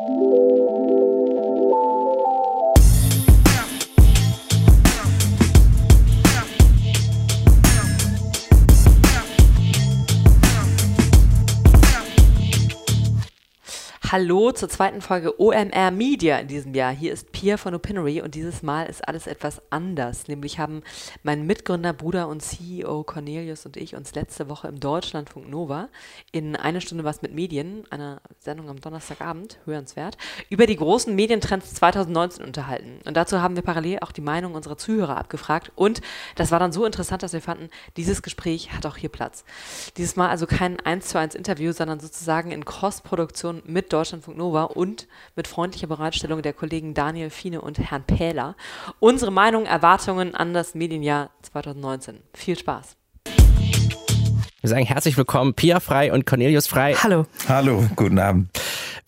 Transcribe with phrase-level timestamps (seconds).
[0.00, 0.47] you
[14.10, 16.92] Hallo zur zweiten Folge OMR Media in diesem Jahr.
[16.92, 20.28] Hier ist Pia von Opinory und dieses Mal ist alles etwas anders.
[20.28, 20.82] Nämlich haben
[21.22, 25.90] mein Mitgründer, Bruder und CEO Cornelius und ich uns letzte Woche im Deutschlandfunk Nova
[26.32, 30.16] in eine Stunde was mit Medien, einer Sendung am Donnerstagabend, hörenswert,
[30.48, 33.00] über die großen Medientrends 2019 unterhalten.
[33.04, 35.70] Und dazu haben wir parallel auch die Meinung unserer Zuhörer abgefragt.
[35.74, 36.00] Und
[36.34, 39.44] das war dann so interessant, dass wir fanden, dieses Gespräch hat auch hier Platz.
[39.98, 44.36] Dieses Mal also kein 1 zu 1 Interview, sondern sozusagen in Cross-Produktion mit Deutschlandfunk Deutschlandfunk
[44.36, 48.54] Nova und mit freundlicher Bereitstellung der Kollegen Daniel Fiene und Herrn Pähler
[49.00, 52.20] unsere Meinung, Erwartungen an das Medienjahr 2019.
[52.32, 52.96] Viel Spaß.
[54.60, 56.94] Wir sagen herzlich willkommen, Pia Frei und Cornelius Frei.
[56.94, 57.26] Hallo.
[57.48, 58.50] Hallo, guten Abend.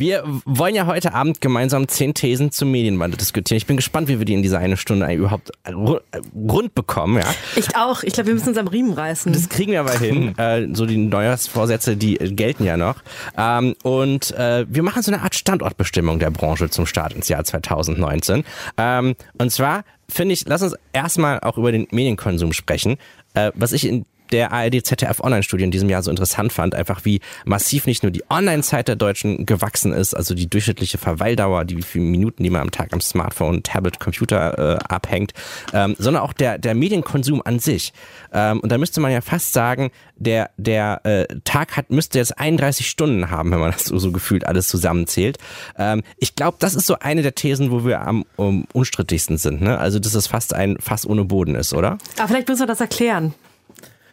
[0.00, 3.58] Wir wollen ja heute Abend gemeinsam zehn Thesen zum Medienwandel diskutieren.
[3.58, 7.18] Ich bin gespannt, wie wir die in dieser eine Stunde überhaupt rund bekommen.
[7.18, 7.26] Ja.
[7.54, 8.02] Ich auch.
[8.02, 9.30] Ich glaube, wir müssen uns am Riemen reißen.
[9.30, 10.32] Das kriegen wir aber hin.
[10.38, 13.02] äh, so die Neujahrsvorsätze, die gelten ja noch.
[13.36, 17.44] Ähm, und äh, wir machen so eine Art Standortbestimmung der Branche zum Start ins Jahr
[17.44, 18.44] 2019.
[18.78, 22.96] Ähm, und zwar finde ich, lass uns erstmal auch über den Medienkonsum sprechen.
[23.34, 27.86] Äh, was ich in der ARD-ZDF-Online-Studie in diesem Jahr so interessant fand, einfach wie massiv
[27.86, 32.04] nicht nur die Online-Zeit der Deutschen gewachsen ist, also die durchschnittliche Verweildauer, die wie viele
[32.04, 35.32] Minuten, die man am Tag am Smartphone, Tablet, Computer äh, abhängt,
[35.72, 37.92] ähm, sondern auch der, der Medienkonsum an sich.
[38.32, 42.38] Ähm, und da müsste man ja fast sagen, der, der äh, Tag hat, müsste jetzt
[42.38, 45.38] 31 Stunden haben, wenn man das so, so gefühlt alles zusammenzählt.
[45.78, 49.62] Ähm, ich glaube, das ist so eine der Thesen, wo wir am um, unstrittigsten sind.
[49.62, 49.78] Ne?
[49.78, 51.98] Also, dass es fast ein Fass ohne Boden ist, oder?
[52.18, 53.34] Aber vielleicht müssen wir das erklären.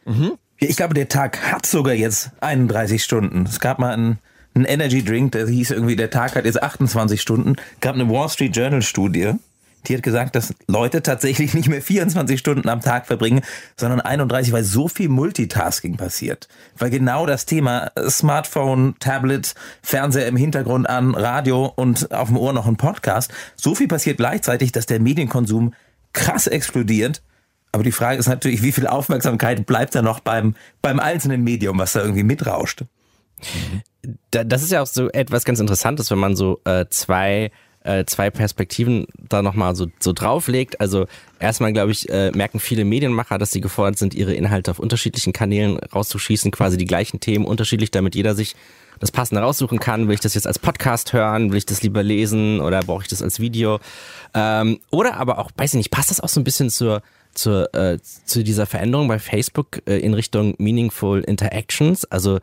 [0.08, 0.34] Mhm.
[0.60, 3.46] Ich glaube, der Tag hat sogar jetzt 31 Stunden.
[3.48, 4.20] Es gab mal einen,
[4.56, 7.56] einen Energy Drink, der hieß irgendwie, der Tag hat jetzt 28 Stunden.
[7.76, 9.34] Es gab eine Wall Street Journal Studie,
[9.86, 13.42] die hat gesagt, dass Leute tatsächlich nicht mehr 24 Stunden am Tag verbringen,
[13.78, 16.48] sondern 31, weil so viel Multitasking passiert.
[16.78, 22.54] Weil genau das Thema Smartphone, Tablet, Fernseher im Hintergrund an, Radio und auf dem Ohr
[22.54, 25.74] noch ein Podcast, so viel passiert gleichzeitig, dass der Medienkonsum
[26.14, 27.22] krass explodiert
[27.78, 31.78] aber die Frage ist natürlich, wie viel Aufmerksamkeit bleibt da noch beim, beim einzelnen Medium,
[31.78, 32.86] was da irgendwie mitrauscht?
[34.32, 37.52] Das ist ja auch so etwas ganz Interessantes, wenn man so äh, zwei
[37.84, 40.82] äh, zwei Perspektiven da nochmal so, so drauflegt.
[40.82, 41.06] Also
[41.40, 45.34] erstmal, glaube ich, äh, merken viele Medienmacher, dass sie gefordert sind, ihre Inhalte auf unterschiedlichen
[45.34, 48.56] Kanälen rauszuschießen, quasi die gleichen Themen unterschiedlich, damit jeder sich
[49.00, 50.08] das Passende raussuchen kann.
[50.08, 51.52] Will ich das jetzt als Podcast hören?
[51.52, 53.80] Will ich das lieber lesen oder brauche ich das als Video?
[54.34, 57.02] Ähm, oder aber auch, weiß ich nicht, passt das auch so ein bisschen zur
[57.38, 62.40] zur, äh, zu dieser Veränderung bei Facebook äh, in Richtung Meaningful Interactions, also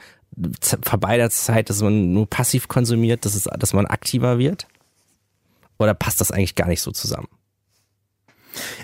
[0.82, 4.66] vorbei der Zeit, dass man nur passiv konsumiert, dass, es, dass man aktiver wird?
[5.78, 7.28] Oder passt das eigentlich gar nicht so zusammen?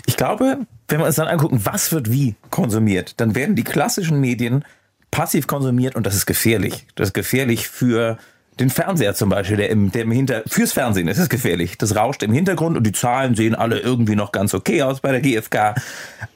[0.05, 4.19] Ich glaube, wenn wir uns dann angucken, was wird wie konsumiert, dann werden die klassischen
[4.19, 4.65] Medien
[5.11, 6.87] passiv konsumiert und das ist gefährlich.
[6.95, 8.17] Das ist gefährlich für
[8.61, 11.77] den Fernseher zum Beispiel, der im, der im Hinter, fürs Fernsehen ist es gefährlich.
[11.77, 15.11] Das rauscht im Hintergrund und die Zahlen sehen alle irgendwie noch ganz okay aus bei
[15.11, 15.75] der GfK.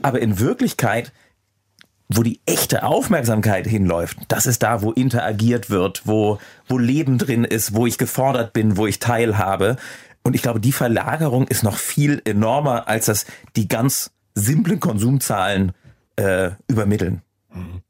[0.02, 1.14] Aber in Wirklichkeit,
[2.10, 7.44] wo die echte Aufmerksamkeit hinläuft, das ist da, wo interagiert wird, wo, wo Leben drin
[7.44, 9.78] ist, wo ich gefordert bin, wo ich teilhabe.
[10.24, 13.26] Und ich glaube, die Verlagerung ist noch viel enormer, als das
[13.56, 15.74] die ganz simplen Konsumzahlen
[16.16, 17.22] äh, übermitteln.
[17.54, 17.82] Mhm.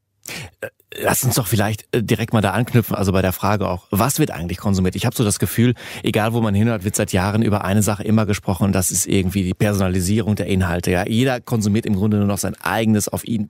[1.02, 4.20] Lass uns doch vielleicht äh, direkt mal da anknüpfen, also bei der Frage auch, was
[4.20, 4.96] wird eigentlich konsumiert?
[4.96, 5.74] Ich habe so das Gefühl,
[6.04, 9.44] egal wo man hinhört, wird seit Jahren über eine Sache immer gesprochen, das ist irgendwie
[9.44, 10.92] die Personalisierung der Inhalte.
[10.92, 13.50] Ja, jeder konsumiert im Grunde nur noch sein eigenes auf ihn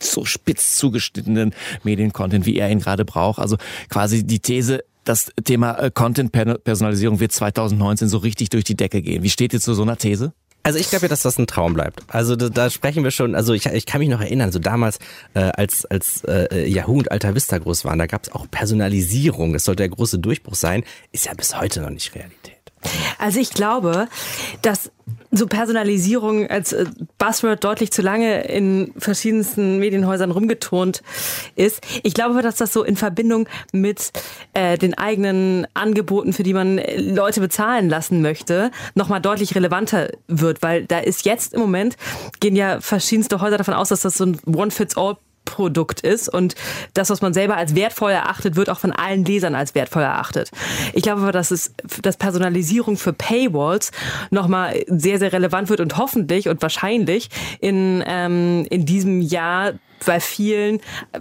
[0.00, 3.38] so spitz zugeschnittenen Mediencontent, wie er ihn gerade braucht.
[3.38, 3.56] Also
[3.88, 9.22] quasi die These, das Thema äh, Content-Personalisierung wird 2019 so richtig durch die Decke gehen.
[9.22, 10.32] Wie steht ihr zu so einer These?
[10.64, 12.02] Also ich glaube ja, dass das ein Traum bleibt.
[12.08, 14.98] Also da, da sprechen wir schon, also ich, ich kann mich noch erinnern, so damals,
[15.34, 19.52] äh, als, als äh, Yahoo und Alta Vista groß waren, da gab es auch Personalisierung.
[19.52, 20.82] Das sollte der große Durchbruch sein.
[21.12, 22.53] Ist ja bis heute noch nicht Realität.
[23.18, 24.08] Also ich glaube,
[24.62, 24.90] dass
[25.36, 26.86] so Personalisierung als äh,
[27.18, 31.02] Buzzword deutlich zu lange in verschiedensten Medienhäusern rumgetont
[31.56, 31.80] ist.
[32.02, 34.12] Ich glaube dass das so in Verbindung mit
[34.52, 40.10] äh, den eigenen Angeboten, für die man äh, Leute bezahlen lassen möchte, nochmal deutlich relevanter
[40.28, 41.96] wird, weil da ist jetzt im Moment,
[42.40, 46.54] gehen ja verschiedenste Häuser davon aus, dass das so ein One-Fits-All Produkt ist und
[46.94, 50.50] das, was man selber als wertvoll erachtet, wird auch von allen Lesern als wertvoll erachtet.
[50.92, 53.92] Ich glaube aber, dass es, dass Personalisierung für Paywalls
[54.30, 57.28] nochmal sehr, sehr relevant wird und hoffentlich und wahrscheinlich
[57.60, 59.74] in, ähm, in diesem Jahr
[60.04, 60.80] bei vielen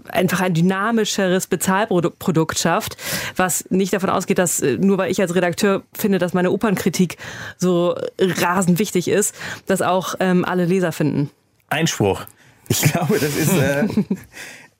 [0.10, 2.98] einfach ein dynamischeres Bezahlprodukt schafft,
[3.36, 7.18] was nicht davon ausgeht, dass äh, nur weil ich als Redakteur finde, dass meine Opernkritik
[7.58, 9.36] so rasend wichtig ist,
[9.68, 11.30] dass auch ähm, alle Leser finden.
[11.70, 12.26] Einspruch.
[12.74, 13.88] Ich glaube, das ist äh,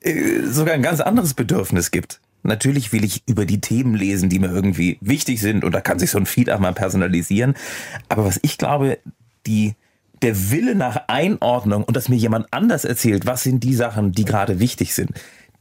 [0.10, 2.20] äh, sogar ein ganz anderes Bedürfnis gibt.
[2.42, 5.98] Natürlich will ich über die Themen lesen, die mir irgendwie wichtig sind und da kann
[5.98, 7.54] sich so ein Feed auch mal personalisieren.
[8.08, 8.98] Aber was ich glaube,
[9.46, 9.74] die
[10.22, 14.24] der Wille nach Einordnung und dass mir jemand anders erzählt, was sind die Sachen, die
[14.24, 15.10] gerade wichtig sind,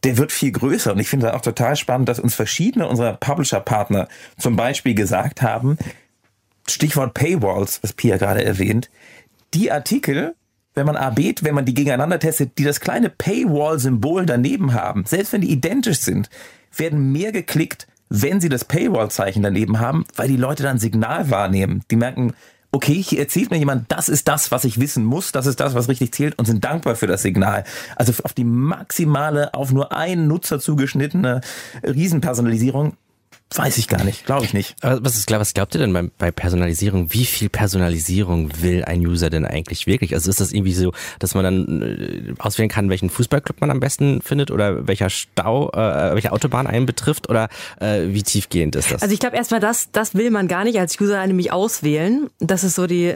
[0.03, 0.94] der wird viel größer.
[0.94, 4.07] Und ich finde auch total spannend, dass uns verschiedene unserer Publisher-Partner
[4.38, 5.77] zum Beispiel gesagt haben,
[6.68, 8.89] Stichwort Paywalls, was Pia gerade erwähnt,
[9.53, 10.36] die Artikel,
[10.73, 15.33] wenn man arbeit, wenn man die gegeneinander testet, die das kleine Paywall-Symbol daneben haben, selbst
[15.33, 16.29] wenn die identisch sind,
[16.75, 21.83] werden mehr geklickt, wenn sie das Paywall-Zeichen daneben haben, weil die Leute dann Signal wahrnehmen.
[21.89, 22.33] Die merken,
[22.71, 25.75] okay, hier erzählt mir jemand, das ist das, was ich wissen muss, das ist das,
[25.75, 27.63] was richtig zählt und sind dankbar für das Signal.
[27.95, 31.41] Also auf die maximale, auf nur einen Nutzer zugeschnittene
[31.83, 32.93] Riesenpersonalisierung
[33.55, 34.75] Weiß ich gar nicht, glaube ich nicht.
[34.81, 37.13] Aber was, ist, was glaubt ihr denn bei, bei Personalisierung?
[37.13, 40.13] Wie viel Personalisierung will ein User denn eigentlich wirklich?
[40.13, 43.79] Also ist das irgendwie so, dass man dann äh, auswählen kann, welchen Fußballclub man am
[43.79, 48.91] besten findet oder welcher Stau, äh, welche Autobahn einen betrifft oder äh, wie tiefgehend ist
[48.91, 49.01] das?
[49.01, 52.29] Also ich glaube erstmal, das, das will man gar nicht als User nämlich auswählen.
[52.39, 53.13] Das ist so die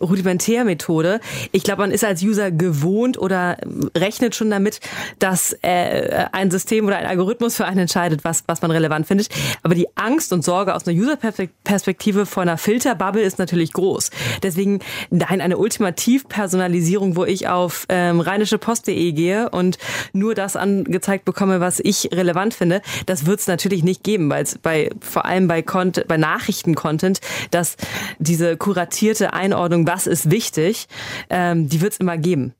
[0.00, 1.20] Rudimentärmethode.
[1.52, 3.56] Ich glaube, man ist als User gewohnt oder
[3.96, 4.80] rechnet schon damit,
[5.18, 9.28] dass äh, ein System oder ein Algorithmus für einen entscheidet, was, was man relevant findet.
[9.62, 14.10] Aber die Angst und Sorge aus einer User-Perspektive vor einer Filterbubble ist natürlich groß.
[14.42, 14.80] Deswegen
[15.10, 19.78] nein, eine Ultimativ-Personalisierung, wo ich auf ähm, rheinische-post.de gehe und
[20.12, 24.42] nur das angezeigt bekomme, was ich relevant finde, das wird es natürlich nicht geben, weil
[24.42, 27.20] es bei vor allem bei, bei Nachrichten-Content,
[27.52, 27.76] dass
[28.18, 30.88] diese kuratierte Einordnung, was ist wichtig,
[31.30, 32.52] ähm, die wird es immer geben.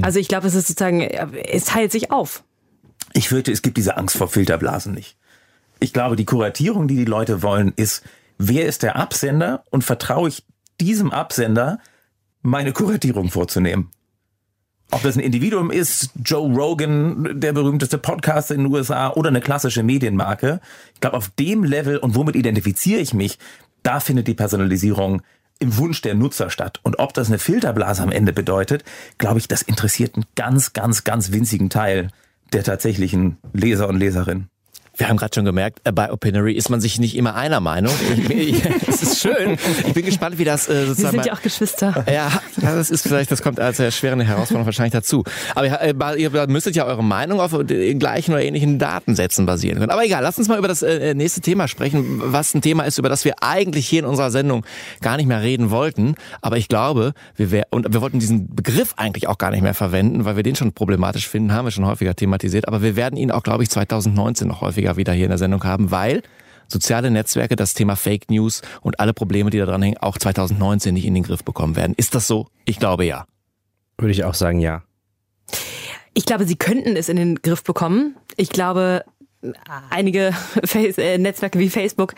[0.00, 2.44] Also ich glaube, es ist sozusagen, es teilt sich auf.
[3.14, 5.16] Ich fürchte, es gibt diese Angst vor Filterblasen nicht.
[5.82, 8.04] Ich glaube, die Kuratierung, die die Leute wollen, ist,
[8.38, 10.44] wer ist der Absender und vertraue ich
[10.80, 11.80] diesem Absender,
[12.40, 13.90] meine Kuratierung vorzunehmen.
[14.92, 19.40] Ob das ein Individuum ist, Joe Rogan, der berühmteste Podcast in den USA oder eine
[19.40, 20.60] klassische Medienmarke.
[20.94, 23.40] Ich glaube, auf dem Level und womit identifiziere ich mich,
[23.82, 25.22] da findet die Personalisierung
[25.58, 26.78] im Wunsch der Nutzer statt.
[26.84, 28.84] Und ob das eine Filterblase am Ende bedeutet,
[29.18, 32.12] glaube ich, das interessiert einen ganz, ganz, ganz winzigen Teil
[32.52, 34.48] der tatsächlichen Leser und Leserinnen.
[34.96, 37.92] Wir haben gerade schon gemerkt, äh, bei Opinory ist man sich nicht immer einer Meinung.
[38.86, 39.56] Es ist schön.
[39.86, 40.96] Ich bin gespannt, wie das äh, sozusagen.
[40.96, 42.04] Sie sind ja auch Geschwister.
[42.12, 42.30] Ja,
[42.60, 45.24] das ist vielleicht, das kommt als erschwerende Herausforderung wahrscheinlich dazu.
[45.54, 49.90] Aber äh, ihr müsstet ja eure Meinung auf den gleichen oder ähnlichen Datensätzen basieren können.
[49.90, 52.98] Aber egal, lasst uns mal über das äh, nächste Thema sprechen, was ein Thema ist,
[52.98, 54.64] über das wir eigentlich hier in unserer Sendung
[55.00, 56.14] gar nicht mehr reden wollten.
[56.42, 59.74] Aber ich glaube, wir wär, und wir wollten diesen Begriff eigentlich auch gar nicht mehr
[59.74, 62.68] verwenden, weil wir den schon problematisch finden, haben wir schon häufiger thematisiert.
[62.68, 65.38] Aber wir werden ihn auch, glaube ich, 2019 noch häufiger häufiger wieder hier in der
[65.38, 66.22] Sendung haben, weil
[66.68, 70.94] soziale Netzwerke das Thema Fake News und alle Probleme, die da dran hängen, auch 2019
[70.94, 71.94] nicht in den Griff bekommen werden.
[71.96, 72.48] Ist das so?
[72.64, 73.26] Ich glaube ja.
[73.98, 74.82] Würde ich auch sagen, ja.
[76.14, 78.16] Ich glaube, sie könnten es in den Griff bekommen.
[78.36, 79.04] Ich glaube,
[79.90, 80.34] einige
[80.74, 82.14] äh, Netzwerke wie Facebook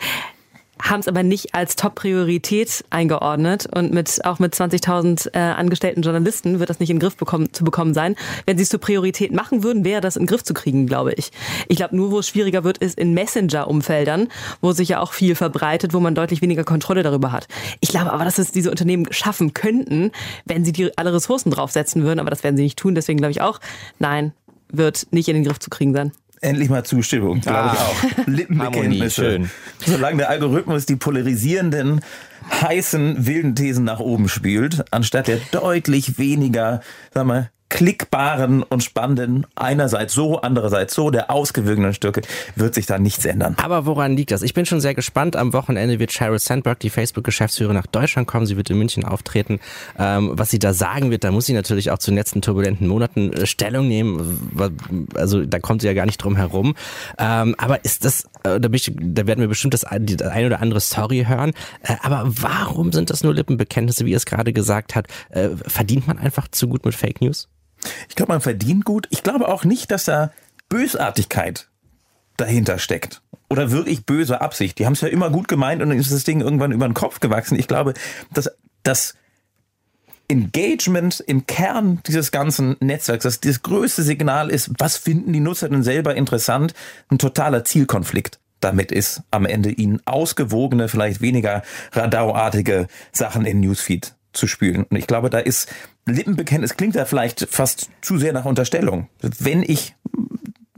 [0.81, 6.59] haben es aber nicht als Top-Priorität eingeordnet und mit auch mit 20.000 äh, angestellten Journalisten
[6.59, 8.15] wird das nicht in den Griff bekommen, zu bekommen sein.
[8.45, 11.13] Wenn sie es zur Priorität machen würden, wäre das in den Griff zu kriegen, glaube
[11.13, 11.31] ich.
[11.67, 14.27] Ich glaube, nur wo es schwieriger wird, ist in Messenger-Umfeldern,
[14.61, 17.47] wo sich ja auch viel verbreitet, wo man deutlich weniger Kontrolle darüber hat.
[17.79, 20.11] Ich glaube aber, dass es diese Unternehmen schaffen könnten,
[20.45, 22.95] wenn sie die, alle Ressourcen draufsetzen würden, aber das werden sie nicht tun.
[22.95, 23.59] Deswegen glaube ich auch,
[23.99, 24.33] nein,
[24.71, 26.11] wird nicht in den Griff zu kriegen sein.
[26.41, 28.27] Endlich mal Zustimmung, glaube ich auch.
[28.27, 29.21] Lippenbekenntnisse.
[29.21, 29.49] Schön.
[29.85, 32.01] Solange der Algorithmus die polarisierenden,
[32.51, 36.81] heißen, wilden Thesen nach oben spült, anstatt der deutlich weniger,
[37.13, 42.21] sag mal, klickbaren und spannenden, einerseits so, andererseits so, der ausgewogenen Stücke,
[42.55, 43.55] wird sich da nichts ändern.
[43.61, 44.43] Aber woran liegt das?
[44.43, 45.35] Ich bin schon sehr gespannt.
[45.35, 48.45] Am Wochenende wird Sheryl Sandberg, die Facebook-Geschäftsführerin, nach Deutschland kommen.
[48.45, 49.59] Sie wird in München auftreten.
[49.97, 52.87] Ähm, was sie da sagen wird, da muss sie natürlich auch zu den letzten turbulenten
[52.87, 54.49] Monaten äh, Stellung nehmen.
[55.15, 56.75] Also da kommt sie ja gar nicht drum herum.
[57.17, 60.81] Ähm, aber ist das, da, ich, da, werden wir bestimmt das, das eine oder andere
[60.81, 61.51] Story hören.
[61.81, 65.07] Äh, aber warum sind das nur Lippenbekenntnisse, wie er es gerade gesagt hat?
[65.29, 67.49] Äh, verdient man einfach zu gut mit Fake News?
[68.09, 69.07] Ich glaube, man verdient gut.
[69.11, 70.31] Ich glaube auch nicht, dass da
[70.69, 71.69] Bösartigkeit
[72.37, 73.21] dahinter steckt.
[73.49, 74.79] Oder wirklich böse Absicht.
[74.79, 76.95] Die haben es ja immer gut gemeint und dann ist das Ding irgendwann über den
[76.95, 77.57] Kopf gewachsen.
[77.59, 77.93] Ich glaube,
[78.33, 78.49] dass,
[78.83, 79.15] dass
[80.27, 85.69] Engagement im Kern dieses ganzen Netzwerks, dass das größte Signal ist, was finden die Nutzer
[85.69, 86.73] denn selber interessant,
[87.09, 94.15] ein totaler Zielkonflikt damit ist, am Ende ihnen ausgewogene, vielleicht weniger radauartige Sachen in Newsfeed
[94.33, 94.83] zu spülen.
[94.83, 95.71] Und ich glaube, da ist
[96.05, 99.07] Lippenbekenntnis klingt da vielleicht fast zu sehr nach Unterstellung.
[99.21, 99.95] Wenn ich,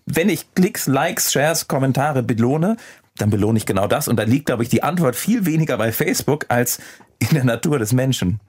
[0.06, 2.77] wenn ich Klicks, Likes, Shares, Kommentare belohne,
[3.18, 4.08] dann belohne ich genau das.
[4.08, 6.80] Und da liegt, glaube ich, die Antwort viel weniger bei Facebook als
[7.20, 8.39] in der Natur des Menschen.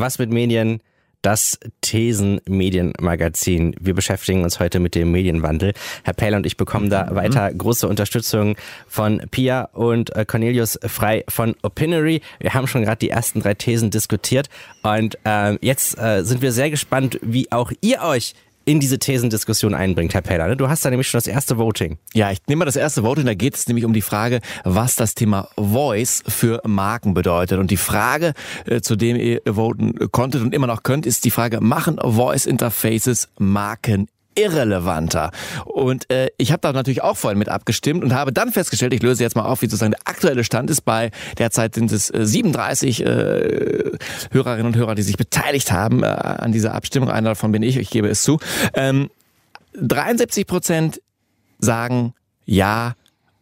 [0.00, 0.80] Was mit Medien?
[1.22, 3.74] das Thesen-Medienmagazin.
[3.80, 5.72] Wir beschäftigen uns heute mit dem Medienwandel.
[6.04, 7.16] Herr Pähler und ich bekommen da mhm.
[7.16, 8.54] weiter große Unterstützung
[8.86, 12.20] von Pia und äh, Cornelius Frei von Opinory.
[12.38, 14.48] Wir haben schon gerade die ersten drei Thesen diskutiert
[14.82, 18.34] und äh, jetzt äh, sind wir sehr gespannt, wie auch ihr euch
[18.68, 20.46] in diese Thesendiskussion einbringt, Herr Peller.
[20.46, 20.54] Ne?
[20.54, 21.96] Du hast da nämlich schon das erste Voting.
[22.12, 23.24] Ja, ich nehme mal das erste Voting.
[23.24, 27.58] Da geht es nämlich um die Frage, was das Thema Voice für Marken bedeutet.
[27.58, 28.34] Und die Frage,
[28.66, 32.44] äh, zu dem ihr voten konntet und immer noch könnt, ist die Frage, machen Voice
[32.44, 34.08] Interfaces Marken
[34.38, 35.30] irrelevanter.
[35.64, 39.02] Und äh, ich habe da natürlich auch voll mit abgestimmt und habe dann festgestellt, ich
[39.02, 40.82] löse jetzt mal auf, wie sozusagen der aktuelle Stand ist.
[40.82, 43.04] Bei derzeit sind es äh, 37 äh,
[44.30, 47.10] Hörerinnen und Hörer, die sich beteiligt haben äh, an dieser Abstimmung.
[47.10, 48.38] Einer davon bin ich, ich gebe es zu.
[48.74, 49.10] Ähm,
[49.74, 51.02] 73 Prozent
[51.58, 52.14] sagen
[52.44, 52.94] ja,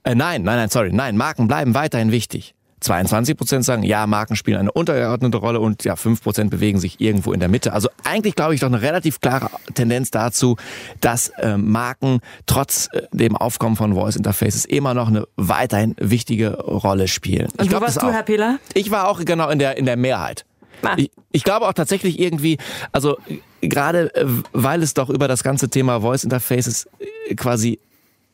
[0.02, 2.55] äh, nein, nein, nein, sorry, nein, Marken bleiben weiterhin wichtig.
[2.80, 7.00] 22 Prozent sagen, ja, Marken spielen eine untergeordnete Rolle und ja, 5 Prozent bewegen sich
[7.00, 7.72] irgendwo in der Mitte.
[7.72, 10.56] Also eigentlich glaube ich doch eine relativ klare Tendenz dazu,
[11.00, 16.58] dass äh, Marken trotz äh, dem Aufkommen von Voice Interfaces immer noch eine weiterhin wichtige
[16.58, 17.48] Rolle spielen.
[17.56, 18.58] Und ich wo warst du, auch, Herr Pieler?
[18.74, 20.44] Ich war auch genau in der, in der Mehrheit.
[20.82, 20.94] Ah.
[20.96, 22.58] Ich, ich glaube auch tatsächlich irgendwie,
[22.92, 23.16] also
[23.62, 26.88] gerade äh, weil es doch über das ganze Thema Voice Interfaces
[27.28, 27.78] äh, quasi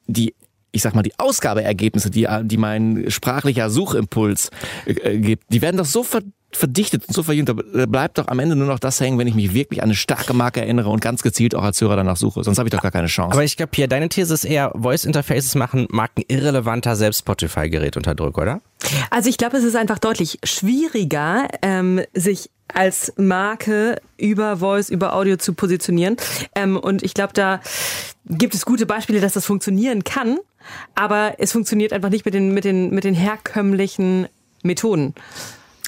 [0.06, 0.34] die
[0.72, 4.50] ich sag mal, die Ausgabeergebnisse, die, die mein sprachlicher Suchimpuls
[4.86, 6.22] äh, gibt, die werden doch so ver
[6.54, 7.54] verdichtet und so verjüngt, da
[7.86, 10.34] bleibt doch am Ende nur noch das hängen, wenn ich mich wirklich an eine starke
[10.34, 12.44] Marke erinnere und ganz gezielt auch als Hörer danach suche.
[12.44, 13.32] Sonst habe ich doch gar keine Chance.
[13.32, 17.96] Aber ich glaube, Pierre, deine These ist eher, Voice-Interfaces machen Marken irrelevanter, selbst Spotify gerät
[17.96, 18.60] unter Druck, oder?
[19.08, 25.14] Also ich glaube, es ist einfach deutlich schwieriger, ähm, sich als Marke über Voice, über
[25.14, 26.16] Audio zu positionieren.
[26.54, 27.60] Ähm, und ich glaube, da
[28.26, 30.38] gibt es gute Beispiele, dass das funktionieren kann,
[30.94, 34.28] aber es funktioniert einfach nicht mit den, mit den, mit den herkömmlichen
[34.62, 35.14] Methoden.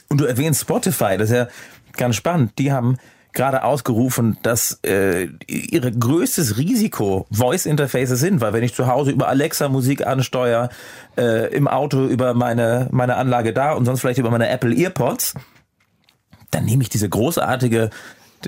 [0.08, 1.48] Und du erwähnst Spotify, das ist ja
[1.96, 2.58] ganz spannend.
[2.58, 2.98] Die haben
[3.34, 9.10] gerade ausgerufen, dass äh, ihre größtes Risiko Voice Interfaces sind, weil wenn ich zu Hause
[9.10, 10.70] über Alexa Musik ansteuere,
[11.18, 15.34] äh, im Auto über meine meine Anlage da und sonst vielleicht über meine Apple Earpods,
[16.52, 17.90] dann nehme ich diese großartige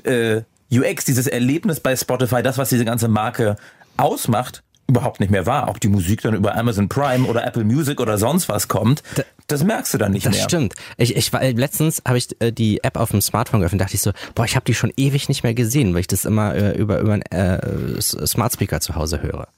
[0.04, 0.42] äh,
[0.72, 3.56] UX, dieses Erlebnis bei Spotify, das, was diese ganze Marke
[3.96, 5.68] ausmacht, überhaupt nicht mehr wahr.
[5.68, 9.02] Ob die Musik dann über Amazon Prime oder Apple Music oder sonst was kommt,
[9.46, 10.42] das merkst du dann nicht das mehr.
[10.42, 10.74] Das stimmt.
[10.96, 14.02] Ich, ich war letztens habe ich äh, die App auf dem Smartphone geöffnet, dachte ich
[14.02, 16.76] so, boah, ich habe die schon ewig nicht mehr gesehen, weil ich das immer äh,
[16.76, 19.48] über über einen äh, Smart Speaker zu Hause höre.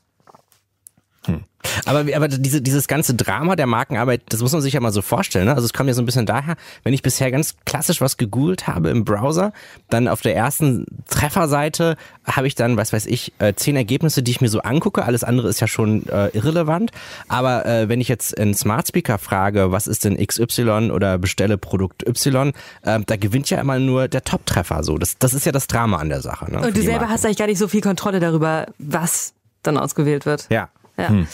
[1.24, 1.44] Hm.
[1.84, 5.02] Aber, aber diese, dieses ganze Drama der Markenarbeit, das muss man sich ja mal so
[5.02, 5.46] vorstellen.
[5.46, 5.54] Ne?
[5.54, 8.66] Also es kommt ja so ein bisschen daher, wenn ich bisher ganz klassisch was gegoogelt
[8.66, 9.52] habe im Browser,
[9.90, 14.30] dann auf der ersten Trefferseite habe ich dann, was weiß ich, äh, zehn Ergebnisse, die
[14.30, 15.04] ich mir so angucke.
[15.04, 16.92] Alles andere ist ja schon äh, irrelevant.
[17.28, 21.58] Aber äh, wenn ich jetzt in Smart Speaker frage, was ist denn XY oder bestelle
[21.58, 24.84] Produkt Y, äh, da gewinnt ja immer nur der Top-Treffer.
[24.84, 24.96] So.
[24.96, 26.50] Das, das ist ja das Drama an der Sache.
[26.50, 26.60] Ne?
[26.60, 30.46] Und du selber hast eigentlich gar nicht so viel Kontrolle darüber, was dann ausgewählt wird.
[30.50, 30.68] Ja.
[30.98, 31.08] Ja.
[31.08, 31.26] Hm.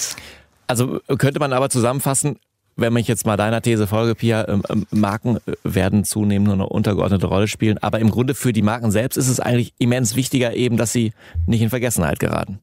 [0.66, 2.38] Also könnte man aber zusammenfassen,
[2.76, 6.54] wenn ich jetzt mal deiner These folge, Pia, ähm, ähm, Marken äh, werden zunehmend nur
[6.54, 7.78] eine untergeordnete Rolle spielen.
[7.78, 11.12] Aber im Grunde für die Marken selbst ist es eigentlich immens wichtiger eben, dass sie
[11.46, 12.60] nicht in Vergessenheit geraten.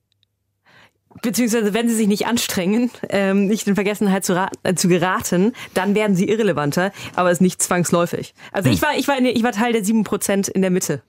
[1.22, 5.94] Beziehungsweise wenn sie sich nicht anstrengen, ähm, nicht in Vergessenheit zu, äh, zu, geraten, dann
[5.94, 8.34] werden sie irrelevanter, aber es ist nicht zwangsläufig.
[8.52, 8.76] Also hm.
[8.76, 11.02] ich war, ich war, ich war Teil der sieben Prozent in der Mitte.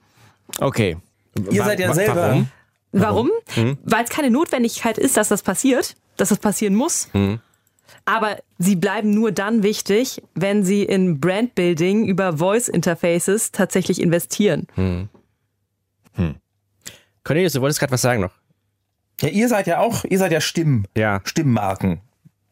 [0.58, 0.96] Okay.
[1.50, 2.16] Ihr seid ja selber.
[2.16, 2.48] Warum?
[2.92, 3.30] Warum?
[3.56, 3.78] Mhm.
[3.82, 7.08] Weil es keine Notwendigkeit ist, dass das passiert, dass das passieren muss.
[7.12, 7.40] Mhm.
[8.04, 14.66] Aber sie bleiben nur dann wichtig, wenn sie in Brandbuilding über Voice Interfaces tatsächlich investieren.
[14.76, 15.08] Mhm.
[16.14, 16.34] Hm.
[17.24, 18.32] Cornelius, du wolltest gerade was sagen noch.
[19.20, 21.20] Ja, ihr seid ja auch, ihr seid ja Stimmen, ja.
[21.24, 22.00] Stimmmarken.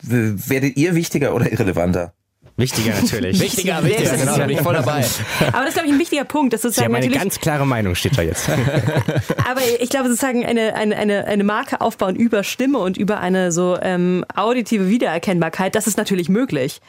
[0.03, 2.15] Werdet ihr wichtiger oder irrelevanter?
[2.61, 3.41] Wichtiger natürlich.
[3.41, 5.05] wichtiger, wichtiger, genau, da bin ich voll dabei.
[5.49, 6.53] Aber das ist, glaube ich, ein wichtiger Punkt.
[6.53, 8.49] Dass sozusagen ja, meine ganz klare Meinung steht da jetzt.
[9.51, 13.53] Aber ich glaube, sozusagen eine, eine, eine, eine Marke aufbauen über Stimme und über eine
[13.53, 16.81] so ähm, auditive Wiedererkennbarkeit, das ist natürlich möglich.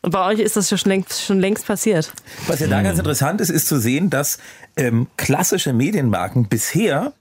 [0.00, 2.12] Und bei euch ist das schon längst, schon längst passiert.
[2.46, 4.38] Was ja da ganz interessant ist, ist zu sehen, dass
[4.76, 7.12] ähm, klassische Medienmarken bisher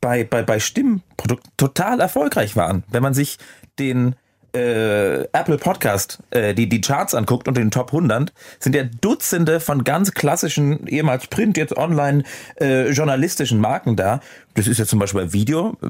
[0.00, 2.84] bei, bei, bei Stimmprodukten total erfolgreich waren.
[2.90, 3.38] Wenn man sich
[3.78, 4.16] den
[4.54, 9.60] äh, Apple Podcast äh, die, die Charts anguckt und den Top 100, sind ja Dutzende
[9.60, 12.24] von ganz klassischen, ehemals Print, jetzt online
[12.60, 14.20] äh, journalistischen Marken da.
[14.54, 15.88] Das ist ja zum Beispiel bei Video äh,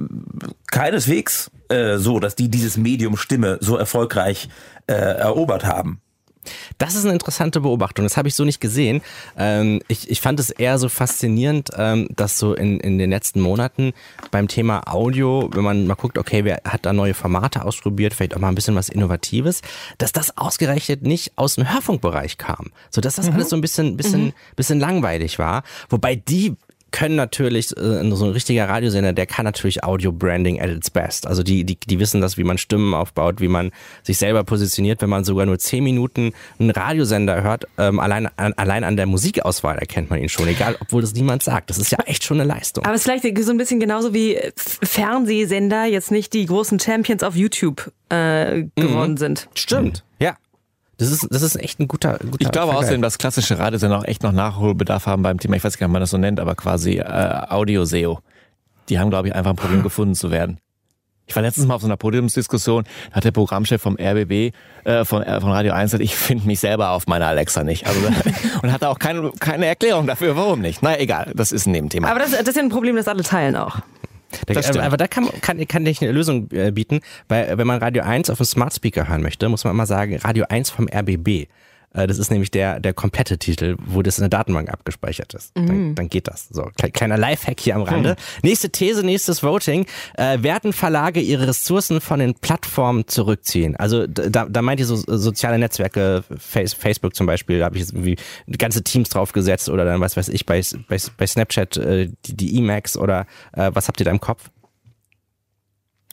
[0.70, 4.48] keineswegs äh, so, dass die dieses Medium Stimme so erfolgreich
[4.86, 6.00] äh, erobert haben.
[6.78, 8.04] Das ist eine interessante Beobachtung.
[8.04, 9.02] Das habe ich so nicht gesehen.
[9.36, 13.40] Ähm, ich, ich fand es eher so faszinierend, ähm, dass so in, in den letzten
[13.40, 13.92] Monaten
[14.30, 18.34] beim Thema Audio, wenn man mal guckt, okay, wer hat da neue Formate ausprobiert, vielleicht
[18.34, 19.62] auch mal ein bisschen was Innovatives,
[19.98, 22.70] dass das ausgerechnet nicht aus dem Hörfunkbereich kam.
[22.90, 23.34] So dass das mhm.
[23.34, 24.32] alles so ein bisschen, bisschen, mhm.
[24.56, 25.62] bisschen langweilig war.
[25.88, 26.56] Wobei die
[26.94, 31.26] können natürlich, äh, so ein richtiger Radiosender, der kann natürlich Audio-Branding at its best.
[31.26, 33.72] Also die, die, die wissen das, wie man Stimmen aufbaut, wie man
[34.04, 35.02] sich selber positioniert.
[35.02, 39.06] Wenn man sogar nur zehn Minuten einen Radiosender hört, ähm, allein, an, allein an der
[39.06, 41.68] Musikauswahl erkennt man ihn schon, egal, obwohl das niemand sagt.
[41.68, 42.84] Das ist ja echt schon eine Leistung.
[42.84, 47.24] Aber es ist vielleicht so ein bisschen genauso wie Fernsehsender jetzt nicht die großen Champions
[47.24, 49.16] auf YouTube äh, geworden mhm.
[49.18, 49.48] sind.
[49.54, 50.36] Stimmt, ja.
[50.98, 52.76] Das ist, das ist echt ein guter, guter Ich glaube Vergleich.
[52.78, 55.90] außerdem, dass klassische Radiosender auch echt noch Nachholbedarf haben beim Thema, ich weiß gar nicht,
[55.90, 57.02] ob man das so nennt, aber quasi äh,
[57.48, 58.20] Audio-SEO.
[58.88, 60.58] Die haben, glaube ich, einfach ein Problem gefunden zu werden.
[61.26, 64.52] Ich war letztens mal auf so einer Podiumsdiskussion, da hat der Programmchef vom RBB,
[64.84, 67.86] äh, von, äh, von Radio 1 gesagt, ich finde mich selber auf meiner Alexa nicht.
[67.86, 67.98] Also,
[68.62, 70.82] und hatte auch keine, keine Erklärung dafür, warum nicht.
[70.82, 72.10] Na egal, das ist ein Nebenthema.
[72.10, 73.78] Aber das, das ist ja ein Problem, das alle teilen auch.
[74.46, 77.78] Da, äh, aber da kann, kann, kann ich eine Lösung äh, bieten, weil wenn man
[77.78, 80.88] Radio 1 auf dem Smart Speaker hören möchte, muss man immer sagen, Radio 1 vom
[80.88, 81.48] RBB.
[81.94, 85.56] Äh, das ist nämlich der, der komplette Titel, wo das in der Datenbank abgespeichert ist.
[85.56, 85.66] Mhm.
[85.66, 86.48] Dann, dann, geht das.
[86.50, 88.10] So, kleiner Lifehack hier am Rande.
[88.10, 88.48] Mhm.
[88.48, 89.86] Nächste These, nächstes Voting.
[90.16, 93.76] Äh, werden Verlage ihre Ressourcen von den Plattformen zurückziehen?
[93.76, 97.82] Also da, da meint ihr so soziale Netzwerke, Face, Facebook zum Beispiel, da habe ich
[97.82, 98.16] jetzt irgendwie
[98.58, 102.58] ganze Teams draufgesetzt oder dann was weiß ich bei, bei, bei Snapchat äh, die, die
[102.58, 104.50] Emacs oder äh, was habt ihr da im Kopf?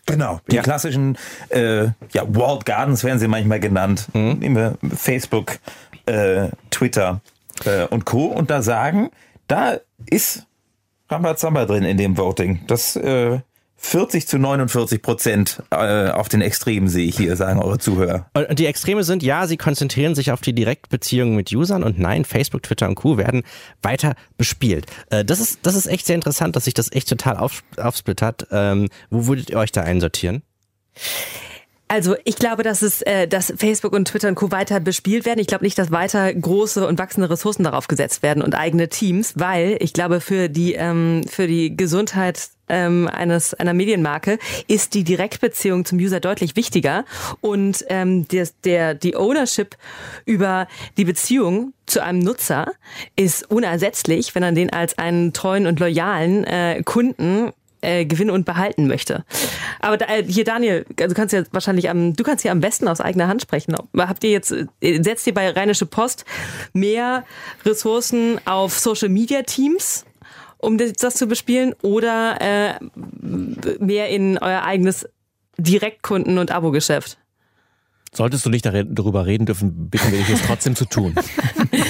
[0.05, 0.61] Genau, die ja.
[0.61, 1.17] klassischen
[1.49, 4.07] äh, ja, Walled Gardens werden sie manchmal genannt.
[4.13, 4.39] Mhm.
[4.39, 5.59] Nehmen wir Facebook,
[6.05, 7.21] äh, Twitter
[7.65, 8.25] äh, und Co.
[8.25, 9.11] Und da sagen,
[9.47, 10.47] da ist
[11.09, 12.61] Rambazamba drin in dem Voting.
[12.67, 13.39] Das äh,
[13.83, 18.27] 40 zu 49 Prozent äh, auf den Extremen sehe ich hier, sagen eure Zuhörer.
[18.33, 22.23] Und die Extreme sind, ja, sie konzentrieren sich auf die Direktbeziehungen mit Usern und nein,
[22.23, 23.17] Facebook, Twitter und Co.
[23.17, 23.41] werden
[23.81, 24.85] weiter bespielt.
[25.09, 28.47] Äh, das, ist, das ist echt sehr interessant, dass sich das echt total auf, aufsplittert.
[28.51, 30.43] Ähm, wo würdet ihr euch da einsortieren?
[31.91, 34.49] Also ich glaube, dass es, äh, dass Facebook und Twitter und Co.
[34.49, 35.41] weiter bespielt werden.
[35.41, 39.33] Ich glaube nicht, dass weiter große und wachsende Ressourcen darauf gesetzt werden und eigene Teams,
[39.35, 45.03] weil ich glaube, für die, ähm, für die Gesundheit ähm, eines einer Medienmarke ist die
[45.03, 47.03] Direktbeziehung zum User deutlich wichtiger
[47.41, 49.75] und ähm, der, der die Ownership
[50.23, 52.71] über die Beziehung zu einem Nutzer
[53.17, 58.45] ist unersetzlich, wenn er den als einen treuen und loyalen äh, Kunden äh, gewinnen und
[58.45, 59.25] behalten möchte.
[59.79, 62.59] Aber da, äh, hier Daniel, also du kannst ja wahrscheinlich am, du kannst hier am
[62.59, 63.75] besten aus eigener Hand sprechen.
[63.97, 66.25] Habt ihr jetzt, äh, setzt ihr bei Rheinische Post
[66.73, 67.23] mehr
[67.65, 70.05] Ressourcen auf Social Media Teams?
[70.61, 72.79] um das zu bespielen oder äh,
[73.79, 75.09] mehr in euer eigenes
[75.57, 77.17] Direktkunden- und Abo-Geschäft?
[78.13, 81.15] Solltest du nicht darüber reden dürfen, bitten wir dich es trotzdem zu tun.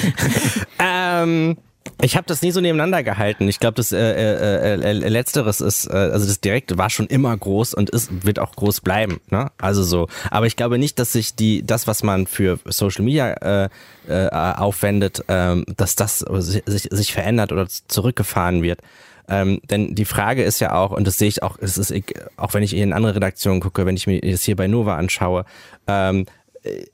[0.78, 1.56] ähm,
[2.00, 3.48] ich habe das nie so nebeneinander gehalten.
[3.48, 7.06] Ich glaube, das äh, äh, äh, äh, Letzteres ist, äh, also das Direkte war schon
[7.06, 9.20] immer groß und ist, wird auch groß bleiben.
[9.30, 9.50] Ne?
[9.58, 10.08] Also so.
[10.30, 13.68] Aber ich glaube nicht, dass sich die, das, was man für Social Media äh,
[14.08, 18.80] äh, aufwendet, äh, dass das sich, sich verändert oder zurückgefahren wird.
[19.28, 21.94] Ähm, denn die Frage ist ja auch, und das sehe ich auch, es ist,
[22.36, 25.44] auch wenn ich in andere Redaktionen gucke, wenn ich mir das hier bei Nova anschaue,
[25.86, 26.26] ähm,
[26.62, 26.86] äh,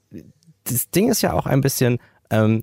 [0.65, 1.99] das Ding ist ja auch ein bisschen,
[2.31, 2.63] ähm,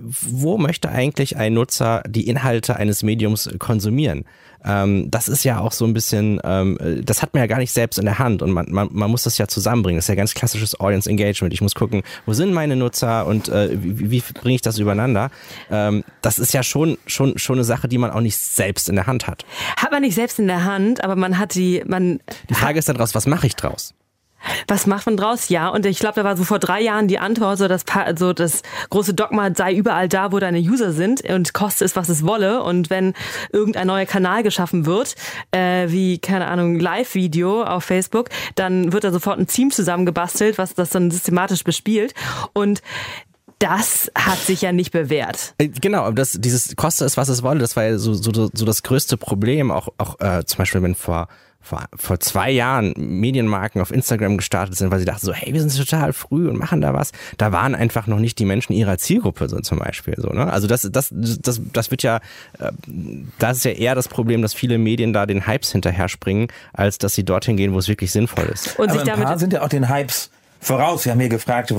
[0.00, 4.24] wo möchte eigentlich ein Nutzer die Inhalte eines Mediums konsumieren?
[4.64, 7.72] Ähm, das ist ja auch so ein bisschen, ähm, das hat man ja gar nicht
[7.72, 9.98] selbst in der Hand und man, man, man muss das ja zusammenbringen.
[9.98, 11.52] Das ist ja ganz klassisches Audience Engagement.
[11.52, 15.30] Ich muss gucken, wo sind meine Nutzer und äh, wie, wie bringe ich das übereinander?
[15.70, 18.94] Ähm, das ist ja schon, schon, schon eine Sache, die man auch nicht selbst in
[18.94, 19.44] der Hand hat.
[19.76, 22.20] Hat man nicht selbst in der Hand, aber man hat die, man.
[22.48, 23.94] Die Frage ist dann draus, was mache ich draus?
[24.68, 25.48] Was macht man draus?
[25.48, 27.84] Ja, und ich glaube, da war so vor drei Jahren die Antwort, so das,
[28.16, 32.08] so das große Dogma sei überall da, wo deine User sind und koste es, was
[32.08, 32.62] es wolle.
[32.62, 33.14] Und wenn
[33.52, 35.14] irgendein neuer Kanal geschaffen wird,
[35.50, 40.74] äh, wie, keine Ahnung, Live-Video auf Facebook, dann wird da sofort ein Team zusammengebastelt, was
[40.74, 42.14] das dann systematisch bespielt.
[42.52, 42.82] Und
[43.58, 45.54] das hat sich ja nicht bewährt.
[45.58, 48.64] Äh, Genau, das, dieses koste es, was es wolle, das war ja so, so, so
[48.64, 49.70] das größte Problem.
[49.70, 51.28] Auch, auch äh, zum Beispiel, wenn vor,
[51.62, 55.60] vor, vor zwei Jahren Medienmarken auf Instagram gestartet sind, weil sie dachten so, hey, wir
[55.60, 57.12] sind total früh und machen da was.
[57.38, 60.14] Da waren einfach noch nicht die Menschen ihrer Zielgruppe, so zum Beispiel.
[60.18, 60.52] So, ne?
[60.52, 62.16] Also das, das, das, das wird ja,
[62.58, 62.72] äh,
[63.38, 66.98] das ist ja eher das Problem, dass viele Medien da den Hypes hinterher springen, als
[66.98, 68.78] dass sie dorthin gehen, wo es wirklich sinnvoll ist.
[68.78, 70.30] Und Aber sich ein paar damit sind ja auch den Hypes
[70.62, 71.04] voraus.
[71.04, 71.74] Wir haben hier gefragt,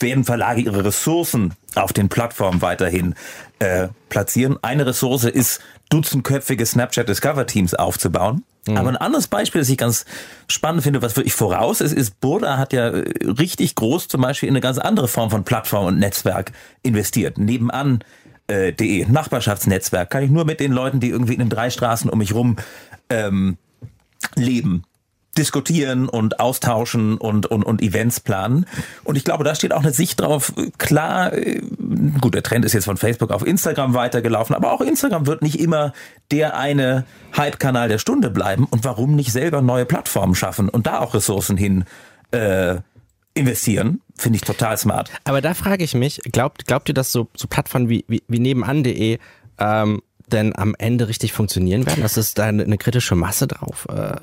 [0.00, 3.14] werden Verlage ihre Ressourcen auf den Plattformen weiterhin
[3.60, 4.56] äh, platzieren?
[4.62, 8.44] Eine Ressource ist, dutzendköpfige Snapchat Discover Teams aufzubauen.
[8.76, 10.04] Aber ein anderes Beispiel, das ich ganz
[10.46, 14.48] spannend finde, was wirklich voraus ist, ist, Burda hat ja äh, richtig groß zum Beispiel
[14.48, 17.38] in eine ganz andere Form von Plattform und Netzwerk investiert.
[17.38, 18.04] Nebenan
[18.46, 22.10] äh, de Nachbarschaftsnetzwerk kann ich nur mit den Leuten, die irgendwie in den drei Straßen
[22.10, 22.56] um mich rum
[23.08, 23.56] ähm,
[24.34, 24.84] leben,
[25.38, 28.66] diskutieren und austauschen und, und, und Events planen.
[29.04, 30.52] Und ich glaube, da steht auch eine Sicht drauf.
[30.78, 31.62] Klar, äh,
[32.20, 35.60] gut, der Trend ist jetzt von Facebook auf Instagram weitergelaufen, aber auch Instagram wird nicht
[35.60, 35.92] immer
[36.30, 37.04] der eine
[37.36, 38.64] Hype-Kanal der Stunde bleiben.
[38.64, 41.84] Und warum nicht selber neue Plattformen schaffen und da auch Ressourcen hin
[42.32, 42.76] äh,
[43.34, 44.00] investieren?
[44.16, 45.10] Finde ich total smart.
[45.24, 48.40] Aber da frage ich mich, glaubt, glaubt ihr, dass so, so Plattformen wie, wie, wie
[48.40, 49.18] nebenan.de
[49.58, 52.02] ähm, denn am Ende richtig funktionieren werden?
[52.02, 54.16] Dass es da eine, kritische Masse drauf äh,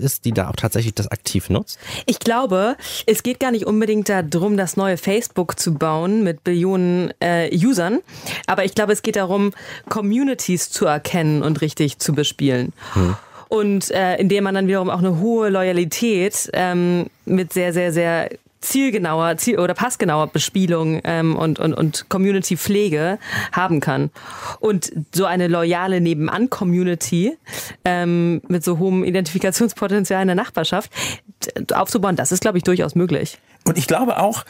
[0.00, 1.78] ist, die da auch tatsächlich das aktiv nutzt?
[2.06, 7.12] Ich glaube, es geht gar nicht unbedingt darum, das neue Facebook zu bauen mit Billionen
[7.20, 8.00] äh, Usern,
[8.46, 9.52] aber ich glaube, es geht darum,
[9.88, 12.72] Communities zu erkennen und richtig zu bespielen.
[13.48, 18.30] Und äh, indem man dann wiederum auch eine hohe Loyalität ähm, mit sehr, sehr, sehr
[18.62, 23.18] zielgenauer Ziel oder passgenauer Bespielung ähm, und, und, und Community-Pflege
[23.52, 24.10] haben kann.
[24.60, 27.36] Und so eine loyale Nebenan-Community
[27.84, 30.90] ähm, mit so hohem Identifikationspotenzial in der Nachbarschaft
[31.74, 33.38] aufzubauen, das ist, glaube ich, durchaus möglich.
[33.64, 34.44] Und ich glaube auch,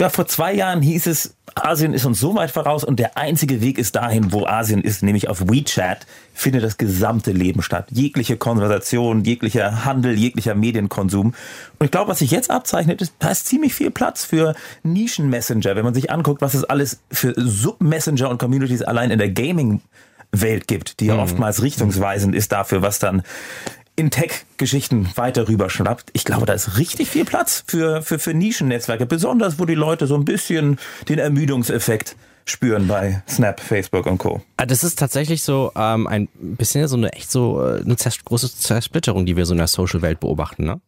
[0.00, 3.60] ja, vor zwei Jahren hieß es, Asien ist uns so weit voraus und der einzige
[3.60, 7.88] Weg ist dahin, wo Asien ist, nämlich auf WeChat, findet das gesamte Leben statt.
[7.90, 11.34] Jegliche Konversation, jeglicher Handel, jeglicher Medienkonsum.
[11.78, 15.76] Und ich glaube, was sich jetzt abzeichnet, ist, da ist ziemlich viel Platz für Nischen-Messenger.
[15.76, 20.66] Wenn man sich anguckt, was es alles für Sub-Messenger und Communities allein in der Gaming-Welt
[20.66, 23.22] gibt, die ja oftmals richtungsweisend ist dafür, was dann
[24.00, 26.10] in Tech-Geschichten weiter rüberschnappt.
[26.14, 30.06] Ich glaube, da ist richtig viel Platz für, für, für Nischennetzwerke, besonders wo die Leute
[30.06, 34.40] so ein bisschen den Ermüdungseffekt spüren bei Snap, Facebook und Co.
[34.56, 38.24] Ah, Das ist tatsächlich so ähm, ein bisschen so eine echt so äh, eine zers
[38.24, 40.80] große Zersplitterung, die wir so in der Social-Welt beobachten, ne?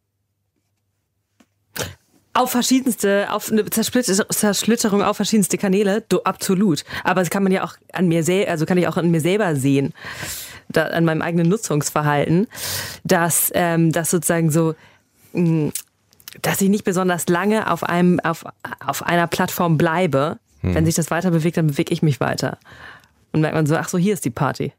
[2.35, 6.83] Auf verschiedenste, auf eine Zersplitter- Zersplitterung auf verschiedenste Kanäle, du, absolut.
[7.05, 9.21] Aber das kann man ja auch an mir selber, also kann ich auch an mir
[9.21, 9.93] selber sehen,
[10.73, 12.47] da, an meinem eigenen Nutzungsverhalten,
[13.05, 14.75] dass ähm, das sozusagen so,
[15.33, 15.73] mh,
[16.41, 18.45] dass ich nicht besonders lange auf einem, auf,
[18.85, 20.39] auf einer Plattform bleibe.
[20.65, 22.57] Wenn sich das weiter bewegt, dann bewege ich mich weiter.
[23.33, 24.73] Und merkt man so, ach so, hier ist die Party.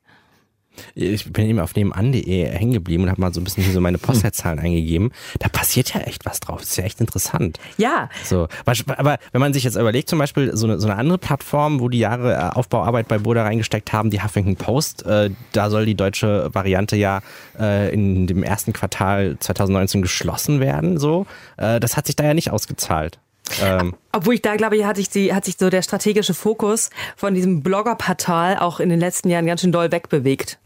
[0.96, 3.82] Ich bin eben auf nebenan.de hängen geblieben und habe mal so ein bisschen hier so
[3.82, 5.12] meine Postleitzahlen eingegeben.
[5.40, 6.62] Da passiert ja echt was drauf.
[6.62, 7.60] Das ist ja echt interessant.
[7.78, 11.18] Ja, So, aber wenn man sich jetzt überlegt, zum Beispiel so eine, so eine andere
[11.18, 15.70] Plattform, wo die Jahre äh, Aufbauarbeit bei Burda reingesteckt haben, die Huffington Post, äh, da
[15.70, 17.22] soll die deutsche Variante ja
[17.60, 20.98] äh, in dem ersten Quartal 2019 geschlossen werden.
[20.98, 21.26] So,
[21.58, 23.20] äh, das hat sich da ja nicht ausgezahlt.
[23.62, 26.90] Ähm, Obwohl ich da glaube ich, hat sich, die, hat sich so der strategische Fokus
[27.16, 30.60] von diesem Blogger-Portal auch in den letzten Jahren ganz schön doll wegbewegt.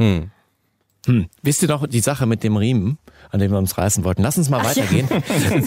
[1.42, 2.98] Wisst ihr noch die Sache mit dem Riemen,
[3.32, 4.24] an dem wir uns reißen wollten?
[4.24, 5.08] Lass uns mal weitergehen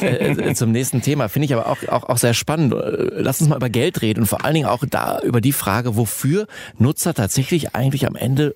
[0.03, 1.29] äh, äh, zum nächsten Thema.
[1.29, 2.75] Finde ich aber auch, auch, auch sehr spannend.
[2.75, 5.53] Äh, Lass uns mal über Geld reden und vor allen Dingen auch da über die
[5.53, 6.46] Frage, wofür
[6.79, 8.55] Nutzer tatsächlich eigentlich am Ende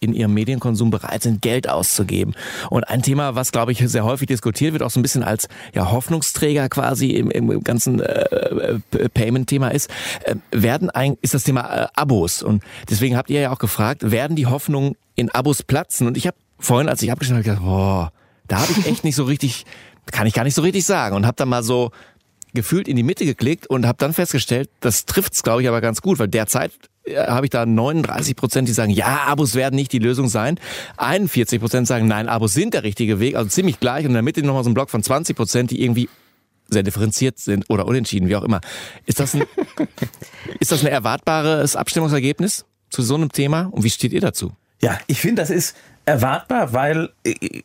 [0.00, 2.34] in ihrem Medienkonsum bereit sind, Geld auszugeben.
[2.70, 5.48] Und ein Thema, was, glaube ich, sehr häufig diskutiert wird, auch so ein bisschen als
[5.74, 9.90] ja, Hoffnungsträger quasi im, im ganzen äh, äh, Payment-Thema ist,
[10.24, 12.42] äh, werden ein, ist das Thema äh, Abos.
[12.42, 16.06] Und deswegen habt ihr ja auch gefragt, werden die Hoffnungen in Abos platzen?
[16.06, 18.12] Und ich habe vorhin, als ich abgeschnitten habe, gedacht, boah,
[18.46, 19.64] da habe ich echt nicht so richtig,
[20.10, 21.16] kann ich gar nicht so richtig sagen.
[21.16, 21.90] Und habe dann mal so
[22.52, 26.00] gefühlt in die Mitte geklickt und habe dann festgestellt, das trifft's, glaube ich, aber ganz
[26.02, 26.72] gut, weil derzeit
[27.06, 30.58] habe ich da 39 Prozent, die sagen, ja, Abos werden nicht die Lösung sein.
[30.96, 34.04] 41 Prozent sagen, nein, Abos sind der richtige Weg, also ziemlich gleich.
[34.04, 36.08] Und in der Mitte nochmal so ein Block von 20 Prozent, die irgendwie
[36.68, 38.60] sehr differenziert sind oder unentschieden, wie auch immer.
[39.06, 39.44] Ist das ein,
[40.60, 43.68] ist das ein erwartbares Abstimmungsergebnis zu so einem Thema?
[43.70, 44.52] Und wie steht ihr dazu?
[44.80, 47.62] Ja, ich finde, das ist erwartbar, weil äh,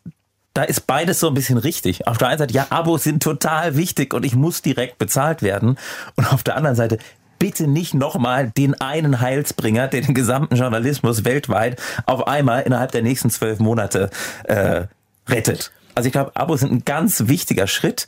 [0.54, 2.08] da ist beides so ein bisschen richtig.
[2.08, 5.78] Auf der einen Seite, ja, Abos sind total wichtig und ich muss direkt bezahlt werden.
[6.15, 6.97] Und auf der anderen Seite,
[7.39, 13.02] bitte nicht nochmal den einen Heilsbringer, der den gesamten Journalismus weltweit auf einmal innerhalb der
[13.02, 14.10] nächsten zwölf Monate
[14.43, 14.84] äh,
[15.28, 15.71] rettet.
[15.95, 18.08] Also ich glaube, Abos sind ein ganz wichtiger Schritt.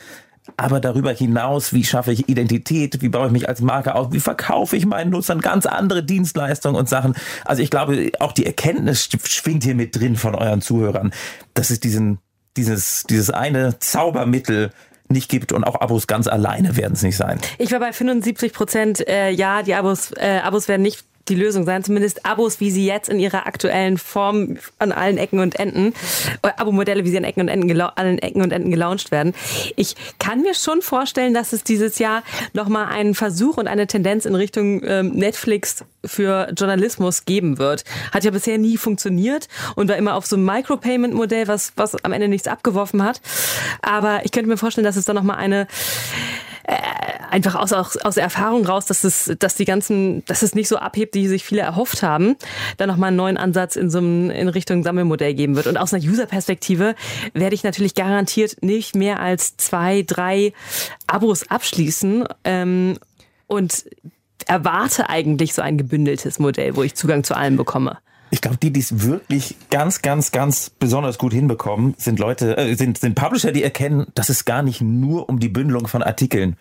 [0.58, 4.20] aber darüber hinaus, wie schaffe ich Identität, wie baue ich mich als Marke auf, wie
[4.20, 7.16] verkaufe ich meinen Nutzern ganz andere Dienstleistungen und Sachen.
[7.46, 11.14] Also ich glaube, auch die Erkenntnis schwingt hier mit drin von euren Zuhörern,
[11.54, 12.20] dass es diesen,
[12.58, 14.72] dieses, dieses eine Zaubermittel
[15.12, 17.40] nicht gibt und auch Abos ganz alleine werden es nicht sein.
[17.58, 21.66] Ich war bei 75 Prozent, äh, ja, die Abos, äh, Abos werden nicht die Lösung
[21.66, 25.94] sein, zumindest Abos, wie sie jetzt in ihrer aktuellen Form an allen Ecken und Enden,
[26.44, 29.34] äh, Abo-Modelle, wie sie an Ecken und Enden allen Ecken und Enden gelauncht werden.
[29.76, 34.26] Ich kann mir schon vorstellen, dass es dieses Jahr nochmal einen Versuch und eine Tendenz
[34.26, 37.86] in Richtung ähm, Netflix für Journalismus geben wird.
[38.12, 42.12] Hat ja bisher nie funktioniert und war immer auf so einem Micropayment-Modell, was, was am
[42.12, 43.22] Ende nichts abgeworfen hat.
[43.82, 45.68] Aber ich könnte mir vorstellen, dass es da nochmal eine
[47.30, 50.68] einfach aus, aus, aus der Erfahrung raus, dass es, dass die ganzen, dass es nicht
[50.68, 52.36] so abhebt, wie sich viele erhofft haben,
[52.78, 55.68] dann nochmal einen neuen Ansatz in so einem, in Richtung Sammelmodell geben wird.
[55.68, 56.96] Und aus einer User-Perspektive
[57.34, 60.54] werde ich natürlich garantiert nicht mehr als zwei, drei
[61.08, 62.98] Abos abschließen ähm,
[63.48, 63.86] und
[64.48, 67.98] erwarte eigentlich so ein gebündeltes Modell, wo ich Zugang zu allem bekomme.
[68.34, 72.76] Ich glaube, die, die es wirklich ganz, ganz, ganz besonders gut hinbekommen, sind Leute, äh,
[72.76, 76.56] sind, sind Publisher, die erkennen, dass es gar nicht nur um die Bündelung von Artikeln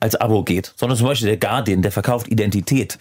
[0.00, 2.98] als Abo geht, sondern zum Beispiel der Guardian, der verkauft Identität.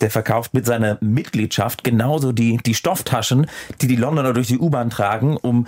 [0.00, 3.46] Der verkauft mit seiner Mitgliedschaft genauso die, die Stofftaschen,
[3.80, 5.66] die die Londoner durch die U-Bahn tragen, um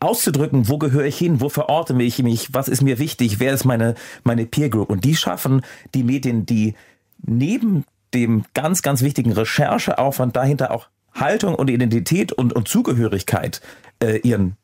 [0.00, 3.64] auszudrücken, wo gehöre ich hin, wo verorte ich mich, was ist mir wichtig, wer ist
[3.64, 4.90] meine, meine Peer Group.
[4.90, 5.62] Und die schaffen
[5.94, 6.74] die Medien, die
[7.22, 7.84] neben
[8.14, 13.60] dem ganz, ganz wichtigen Rechercheaufwand dahinter auch Haltung und Identität und, und Zugehörigkeit
[14.02, 14.56] äh, ihren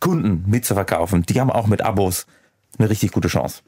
[0.00, 2.26] Kunden mitzuverkaufen, die haben auch mit Abos
[2.78, 3.62] eine richtig gute Chance.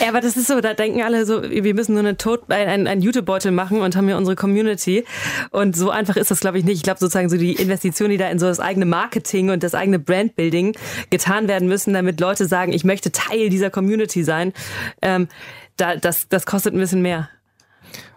[0.00, 2.86] Ja, aber das ist so, da denken alle so, wir müssen nur eine Tod, einen,
[2.86, 5.04] einen YouTube-Beutel machen und haben hier unsere Community.
[5.50, 6.76] Und so einfach ist das, glaube ich, nicht.
[6.76, 9.74] Ich glaube sozusagen so die Investitionen, die da in so das eigene Marketing und das
[9.74, 10.76] eigene Brandbuilding
[11.10, 14.52] getan werden müssen, damit Leute sagen, ich möchte Teil dieser Community sein,
[15.02, 15.28] ähm,
[15.76, 17.28] da, das, das kostet ein bisschen mehr.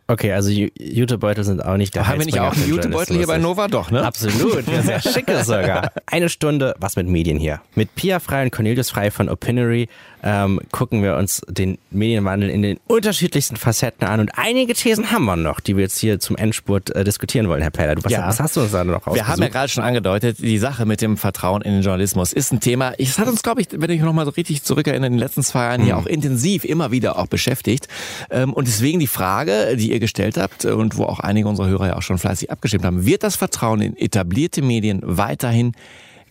[0.09, 3.37] Okay, also Jutebeutel sind auch nicht der Haben wir nicht auch einen Jutebeutel hier bei
[3.37, 3.67] Nova?
[3.67, 4.05] Doch, ne?
[4.05, 5.91] Absolut, ja, sehr schickes sogar.
[6.05, 7.59] Eine Stunde, was mit Medien hier.
[7.75, 9.89] Mit Pia Frei und Cornelius Frei von Opinory
[10.23, 14.19] ähm, gucken wir uns den Medienwandel in den unterschiedlichsten Facetten an.
[14.19, 17.61] Und einige Thesen haben wir noch, die wir jetzt hier zum Endspurt äh, diskutieren wollen,
[17.61, 17.95] Herr Peller.
[17.95, 18.27] Du, was, ja.
[18.27, 21.01] was hast du uns da noch Wir haben ja gerade schon angedeutet, die Sache mit
[21.01, 22.93] dem Vertrauen in den Journalismus ist ein Thema.
[22.97, 25.43] Es hat uns, glaube ich, wenn ich noch mal so richtig zurückerinnere, in den letzten
[25.43, 25.85] zwei Jahren mhm.
[25.85, 27.87] hier auch intensiv immer wieder auch beschäftigt.
[28.31, 31.87] Ähm, und deswegen die Frage, die ihr gestellt habt und wo auch einige unserer Hörer
[31.87, 35.73] ja auch schon fleißig abgestimmt haben, wird das Vertrauen in etablierte Medien weiterhin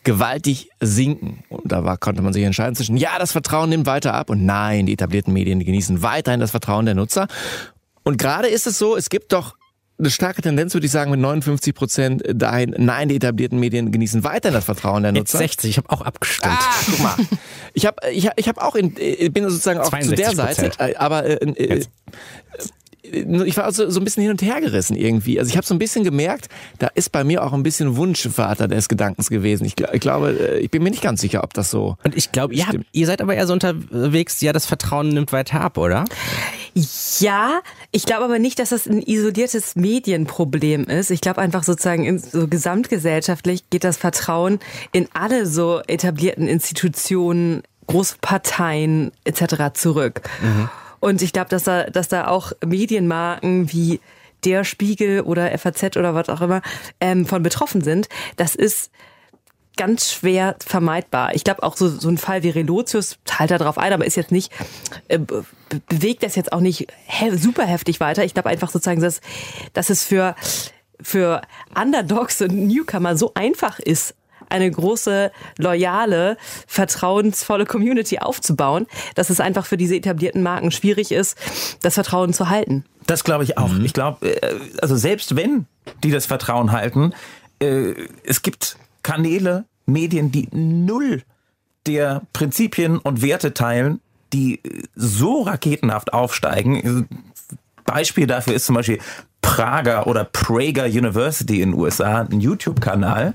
[0.04, 1.42] gewaltig sinken.
[1.48, 4.44] Und da war, konnte man sich entscheiden zwischen, ja, das Vertrauen nimmt weiter ab und
[4.46, 7.26] nein, die etablierten Medien genießen weiterhin das Vertrauen der Nutzer.
[8.04, 9.56] Und gerade ist es so, es gibt doch
[9.98, 14.24] eine starke Tendenz, würde ich sagen, mit 59 Prozent dahin, nein, die etablierten Medien genießen
[14.24, 15.40] weiterhin das Vertrauen der Nutzer.
[15.40, 16.54] Jetzt 60, ich habe auch abgestimmt.
[16.54, 17.16] Ah, guck mal.
[17.72, 21.24] Ich habe ich, ich hab auch in, bin sozusagen auch zu der Seite, äh, aber
[21.24, 21.84] äh, äh,
[23.12, 25.38] ich war also so ein bisschen hin und her gerissen irgendwie.
[25.38, 28.68] Also ich habe so ein bisschen gemerkt, da ist bei mir auch ein bisschen Wunschvater
[28.68, 29.64] des Gedankens gewesen.
[29.64, 31.96] Ich, ich glaube, äh, ich bin mir nicht ganz sicher, ob das so.
[32.04, 35.60] Und ich glaube, ja, ihr seid aber eher so unterwegs, ja, das Vertrauen nimmt weiter
[35.60, 36.04] ab, oder?
[37.20, 41.10] Ja, ich glaube aber nicht, dass das ein isoliertes Medienproblem ist.
[41.10, 44.58] Ich glaube einfach sozusagen in, so gesamtgesellschaftlich geht das Vertrauen
[44.92, 49.72] in alle so etablierten Institutionen, Großparteien etc.
[49.74, 50.22] zurück.
[50.42, 50.68] Mhm.
[51.06, 54.00] Und ich glaube, dass da, dass da auch Medienmarken wie
[54.44, 56.62] der Spiegel oder FAZ oder was auch immer
[57.00, 58.08] ähm, von betroffen sind.
[58.34, 58.90] Das ist
[59.76, 61.32] ganz schwer vermeidbar.
[61.36, 64.16] Ich glaube auch so, so ein Fall wie Relotius teilt da drauf ein, aber ist
[64.16, 64.50] jetzt nicht,
[65.06, 65.20] äh,
[65.88, 68.24] bewegt das jetzt auch nicht he super heftig weiter.
[68.24, 69.20] Ich glaube einfach sozusagen, dass,
[69.74, 70.34] dass es für,
[71.00, 71.40] für
[71.80, 74.16] Underdogs und Newcomer so einfach ist,
[74.48, 81.36] eine große, loyale, vertrauensvolle Community aufzubauen, dass es einfach für diese etablierten Marken schwierig ist,
[81.82, 82.84] das Vertrauen zu halten.
[83.06, 83.68] Das glaube ich auch.
[83.68, 83.84] Mhm.
[83.84, 85.66] Ich glaube, äh, also selbst wenn
[86.02, 87.12] die das Vertrauen halten,
[87.60, 91.22] äh, es gibt Kanäle, Medien, die null
[91.86, 94.00] der Prinzipien und Werte teilen,
[94.32, 94.60] die
[94.94, 97.08] so raketenhaft aufsteigen.
[97.84, 98.98] Beispiel dafür ist zum Beispiel
[99.40, 103.34] Prager oder Prager University in den USA, ein YouTube-Kanal,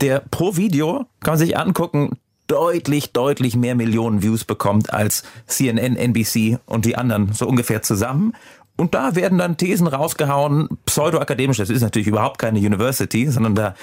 [0.00, 5.96] der pro Video, kann man sich angucken, deutlich, deutlich mehr Millionen Views bekommt als CNN,
[5.96, 8.34] NBC und die anderen so ungefähr zusammen.
[8.76, 13.74] Und da werden dann Thesen rausgehauen, pseudoakademisch, das ist natürlich überhaupt keine University, sondern da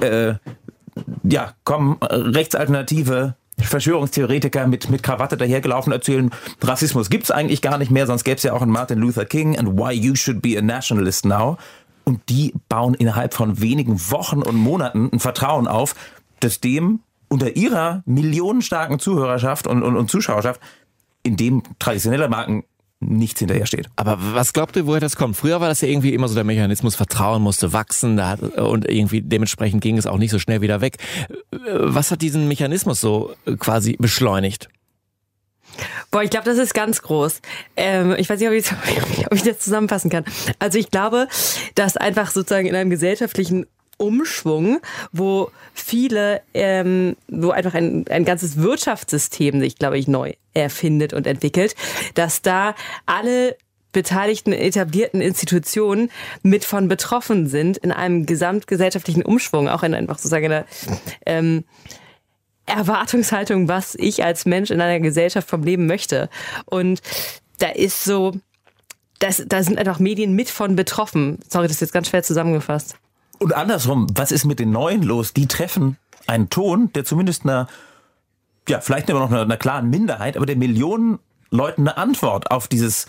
[0.00, 0.34] äh,
[1.24, 6.30] ja, kommen rechtsalternative Verschwörungstheoretiker mit, mit Krawatte dahergelaufen erzählen,
[6.62, 9.58] Rassismus gibt's eigentlich gar nicht mehr, sonst gäbe es ja auch einen Martin Luther King
[9.58, 11.56] and why you should be a nationalist now.
[12.08, 15.94] Und die bauen innerhalb von wenigen Wochen und Monaten ein Vertrauen auf,
[16.40, 20.60] das dem unter ihrer millionenstarken Zuhörerschaft und, und, und Zuschauerschaft
[21.24, 22.62] in dem traditionelle Marken
[23.00, 23.88] nichts hinterhersteht.
[23.96, 25.36] Aber was glaubt ihr, woher das kommt?
[25.36, 29.20] Früher war das ja irgendwie immer so der Mechanismus, Vertrauen musste wachsen hat, und irgendwie
[29.20, 30.96] dementsprechend ging es auch nicht so schnell wieder weg.
[31.50, 34.68] Was hat diesen Mechanismus so quasi beschleunigt?
[36.10, 37.40] Boah, ich glaube, das ist ganz groß.
[37.76, 38.70] Ähm, ich weiß nicht, ob ich,
[39.26, 40.24] ob ich das zusammenfassen kann.
[40.58, 41.28] Also ich glaube,
[41.74, 43.66] dass einfach sozusagen in einem gesellschaftlichen
[43.98, 44.80] Umschwung,
[45.12, 51.26] wo viele, ähm, wo einfach ein, ein ganzes Wirtschaftssystem sich, glaube ich, neu erfindet und
[51.26, 51.74] entwickelt,
[52.14, 52.74] dass da
[53.06, 53.56] alle
[53.92, 56.10] beteiligten etablierten Institutionen
[56.42, 60.66] mit von betroffen sind in einem gesamtgesellschaftlichen Umschwung, auch in einfach sozusagen einer
[61.24, 61.64] ähm,
[62.66, 66.28] Erwartungshaltung, was ich als Mensch in einer Gesellschaft vom Leben möchte.
[66.64, 67.00] Und
[67.58, 68.34] da ist so,
[69.18, 71.38] das, da sind einfach Medien mit von betroffen.
[71.48, 72.96] Sorry, das ist jetzt ganz schwer zusammengefasst.
[73.38, 75.32] Und andersrum, was ist mit den Neuen los?
[75.32, 77.68] Die treffen einen Ton, der zumindest einer,
[78.68, 81.18] ja, vielleicht immer noch einer, einer klaren Minderheit, aber der Millionen
[81.50, 83.06] Leuten eine Antwort auf dieses,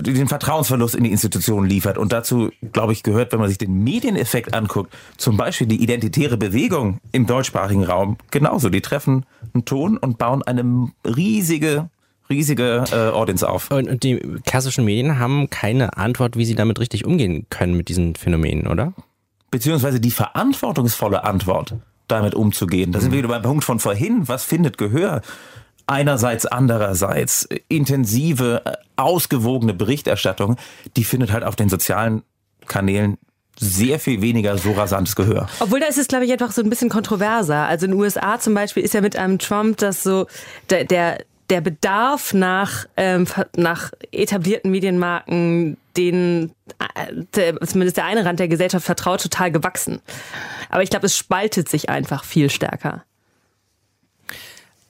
[0.00, 1.98] den Vertrauensverlust in die Institutionen liefert.
[1.98, 6.36] Und dazu, glaube ich, gehört, wenn man sich den Medieneffekt anguckt, zum Beispiel die identitäre
[6.36, 8.68] Bewegung im deutschsprachigen Raum genauso.
[8.68, 11.90] Die treffen einen Ton und bauen eine riesige
[12.28, 13.70] riesige äh, Audience auf.
[13.70, 17.88] Und, und die klassischen Medien haben keine Antwort, wie sie damit richtig umgehen können mit
[17.88, 18.94] diesen Phänomenen, oder?
[19.50, 21.76] beziehungsweise die verantwortungsvolle Antwort
[22.08, 22.92] damit umzugehen.
[22.92, 24.28] Da sind wir wieder beim Punkt von vorhin.
[24.28, 25.22] Was findet Gehör?
[25.86, 30.56] Einerseits, andererseits intensive, äh, ausgewogene Berichterstattung,
[30.96, 32.22] die findet halt auf den sozialen
[32.66, 33.18] Kanälen
[33.58, 35.48] sehr viel weniger so rasantes Gehör.
[35.60, 37.66] Obwohl da ist es, glaube ich, einfach so ein bisschen kontroverser.
[37.66, 40.26] Also in den USA zum Beispiel ist ja mit einem Trump das so,
[40.68, 41.18] der, der
[41.50, 46.52] der Bedarf nach, ähm, nach etablierten Medienmarken, denen
[46.94, 50.00] äh, zumindest der eine Rand der Gesellschaft vertraut, total gewachsen.
[50.70, 53.04] Aber ich glaube, es spaltet sich einfach viel stärker.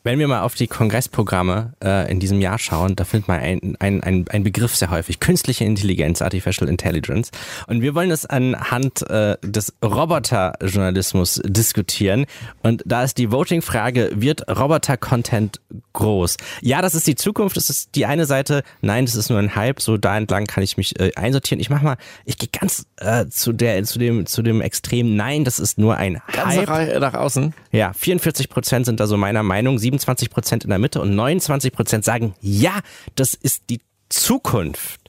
[0.07, 3.77] Wenn wir mal auf die Kongressprogramme äh, in diesem Jahr schauen, da findet man ein,
[3.81, 7.33] ein, ein, ein Begriff sehr häufig, künstliche Intelligenz, Artificial Intelligence.
[7.67, 12.27] Und wir wollen das anhand äh, des Roboterjournalismus diskutieren.
[12.63, 15.61] Und da ist die Voting-Frage, wird Roboter-Content
[15.93, 16.37] groß?
[16.61, 18.63] Ja, das ist die Zukunft, das ist die eine Seite.
[18.83, 21.59] Nein, das ist nur ein Hype, so da entlang kann ich mich äh, einsortieren.
[21.59, 25.43] Ich mach mal, ich gehe ganz äh, zu, der, zu, dem, zu dem Extrem, nein,
[25.43, 26.67] das ist nur ein Hype.
[26.67, 27.55] Ganz nach außen?
[27.73, 29.81] Ja, 44 Prozent sind da so meiner Meinung.
[29.99, 32.81] 27 Prozent in der Mitte und 29 Prozent sagen, ja,
[33.15, 35.01] das ist die Zukunft.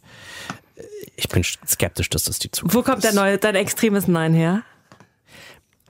[1.15, 2.77] Ich bin skeptisch, dass das die Zukunft ist.
[2.77, 4.63] Wo kommt der neue, dein extremes Nein her?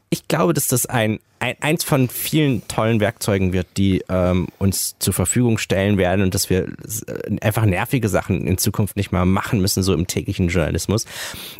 [0.10, 4.96] Ich glaube, dass das ein, ein eins von vielen tollen Werkzeugen wird, die ähm, uns
[5.00, 6.68] zur Verfügung stellen werden und dass wir
[7.08, 11.06] äh, einfach nervige Sachen in Zukunft nicht mal machen müssen, so im täglichen Journalismus.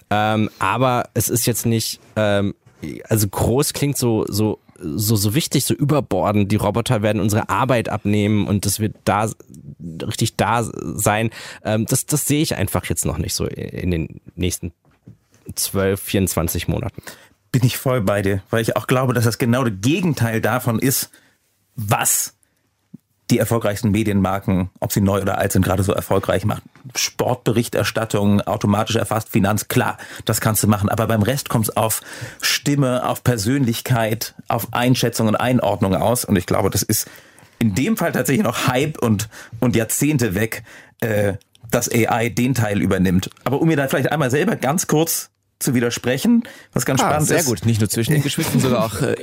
[0.10, 2.56] Ähm, aber es ist jetzt nicht, ähm,
[3.10, 6.52] also groß klingt so, so so, so wichtig, so überbordend.
[6.52, 9.30] Die Roboter werden unsere Arbeit abnehmen und das wird da
[9.80, 11.32] richtig da sein.
[11.64, 14.74] Ähm, das, das sehe ich einfach jetzt noch nicht so in den nächsten
[15.54, 17.02] 12, 24 Monaten.
[17.52, 20.80] Bin ich voll bei dir, weil ich auch glaube, dass das genau das Gegenteil davon
[20.80, 21.10] ist,
[21.76, 22.37] was
[23.30, 26.62] die erfolgreichsten Medienmarken, ob sie neu oder alt sind, gerade so erfolgreich machen.
[26.96, 30.88] Sportberichterstattung, automatisch erfasst, Finanz, klar, das kannst du machen.
[30.88, 32.02] Aber beim Rest kommt es auf
[32.42, 36.24] Stimme, auf Persönlichkeit, auf Einschätzung und Einordnung aus.
[36.24, 37.10] Und ich glaube, das ist
[37.60, 39.28] in dem Fall tatsächlich noch Hype und,
[39.60, 40.64] und Jahrzehnte weg,
[41.02, 41.34] äh,
[41.70, 43.30] dass AI den Teil übernimmt.
[43.44, 47.28] Aber um mir da vielleicht einmal selber ganz kurz zu widersprechen, was ganz ah, spannend
[47.28, 47.46] sehr ist.
[47.46, 49.16] Sehr gut, nicht nur zwischen den Geschwiften, sondern auch äh,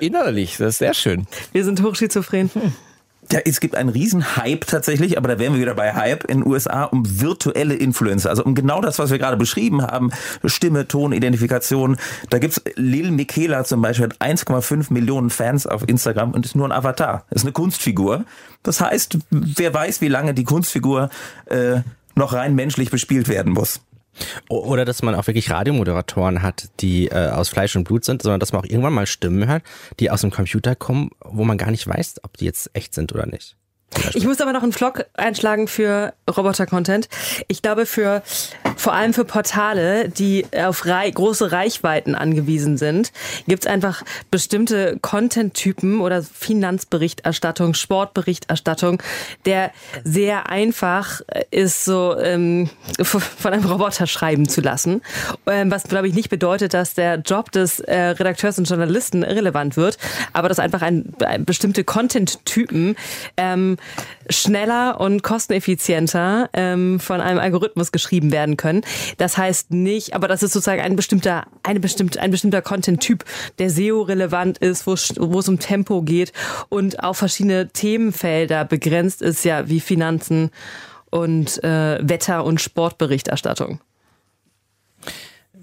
[0.00, 0.56] innerlich.
[0.58, 1.26] Das ist sehr schön.
[1.52, 2.50] Wir sind hochschizophren.
[2.52, 2.72] Hm.
[3.30, 6.38] Ja, es gibt einen riesen Hype tatsächlich, aber da wären wir wieder bei Hype in
[6.40, 8.30] den USA um virtuelle Influencer.
[8.30, 10.10] Also um genau das, was wir gerade beschrieben haben.
[10.46, 11.98] Stimme, Ton, Identifikation.
[12.30, 16.66] Da gibt's Lil Michaela zum Beispiel, hat 1,5 Millionen Fans auf Instagram und ist nur
[16.66, 17.24] ein Avatar.
[17.30, 18.24] Ist eine Kunstfigur.
[18.62, 21.10] Das heißt, wer weiß, wie lange die Kunstfigur
[21.46, 21.80] äh,
[22.14, 23.80] noch rein menschlich bespielt werden muss.
[24.48, 28.40] Oder dass man auch wirklich Radiomoderatoren hat, die äh, aus Fleisch und Blut sind, sondern
[28.40, 29.62] dass man auch irgendwann mal Stimmen hört,
[30.00, 33.12] die aus dem Computer kommen, wo man gar nicht weiß, ob die jetzt echt sind
[33.12, 33.57] oder nicht.
[34.14, 37.08] Ich muss aber noch einen Vlog einschlagen für Roboter-Content.
[37.48, 38.22] Ich glaube, für
[38.76, 43.12] vor allem für Portale, die auf rei große Reichweiten angewiesen sind,
[43.48, 49.02] gibt es einfach bestimmte Content-Typen oder Finanzberichterstattung, Sportberichterstattung,
[49.46, 49.72] der
[50.04, 52.70] sehr einfach ist, so ähm,
[53.02, 55.02] von einem Roboter schreiben zu lassen.
[55.46, 59.76] Ähm, was, glaube ich, nicht bedeutet, dass der Job des äh, Redakteurs und Journalisten irrelevant
[59.76, 59.98] wird,
[60.32, 62.94] aber dass einfach ein, ein bestimmte Content-Typen
[63.36, 63.77] ähm,
[64.30, 68.82] schneller und kosteneffizienter ähm, von einem Algorithmus geschrieben werden können.
[69.16, 73.24] Das heißt nicht, aber das ist sozusagen ein bestimmter, eine bestimmte, ein bestimmter Content-Typ,
[73.58, 76.32] der SEO-relevant ist, wo es um Tempo geht
[76.68, 80.50] und auf verschiedene Themenfelder begrenzt ist, ja, wie Finanzen
[81.10, 83.80] und äh, Wetter- und Sportberichterstattung.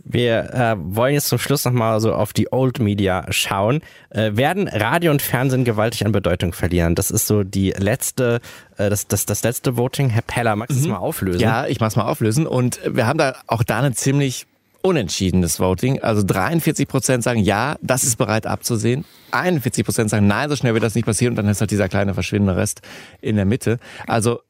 [0.08, 3.82] Wir äh, wollen jetzt zum Schluss nochmal so auf die Old Media schauen.
[4.12, 6.94] Äh, werden Radio und Fernsehen gewaltig an Bedeutung verlieren?
[6.94, 8.40] Das ist so die letzte,
[8.78, 10.10] äh, das, das, das letzte Voting.
[10.12, 10.86] Herr Peller, magst du mhm.
[10.86, 11.42] es mal auflösen?
[11.42, 12.46] Ja, ich mach's mal auflösen.
[12.46, 14.46] Und wir haben da auch da eine ziemlich
[14.84, 16.00] unentschiedenes Voting.
[16.04, 19.06] Also 43 Prozent sagen, ja, das ist bereit abzusehen.
[19.32, 21.32] 41 Prozent sagen, nein, so schnell wird das nicht passieren.
[21.32, 22.82] Und dann ist halt dieser kleine verschwindende Rest
[23.22, 23.80] in der Mitte.
[24.06, 24.42] Also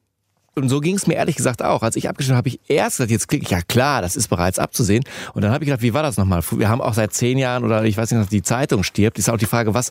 [0.56, 1.82] und so ging es mir ehrlich gesagt auch.
[1.82, 4.28] Als ich abgestimmt habe, habe ich erst gesagt, jetzt klicke ich, ja klar, das ist
[4.28, 5.04] bereits abzusehen.
[5.34, 6.42] Und dann habe ich gedacht, wie war das nochmal?
[6.50, 9.18] Wir haben auch seit zehn Jahren oder ich weiß nicht, die Zeitung stirbt.
[9.18, 9.90] Ist auch die Frage, was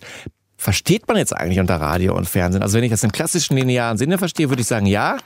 [0.58, 2.64] versteht man jetzt eigentlich unter Radio und Fernsehen?
[2.64, 5.18] Also wenn ich das im klassischen linearen Sinne verstehe, würde ich sagen, ja,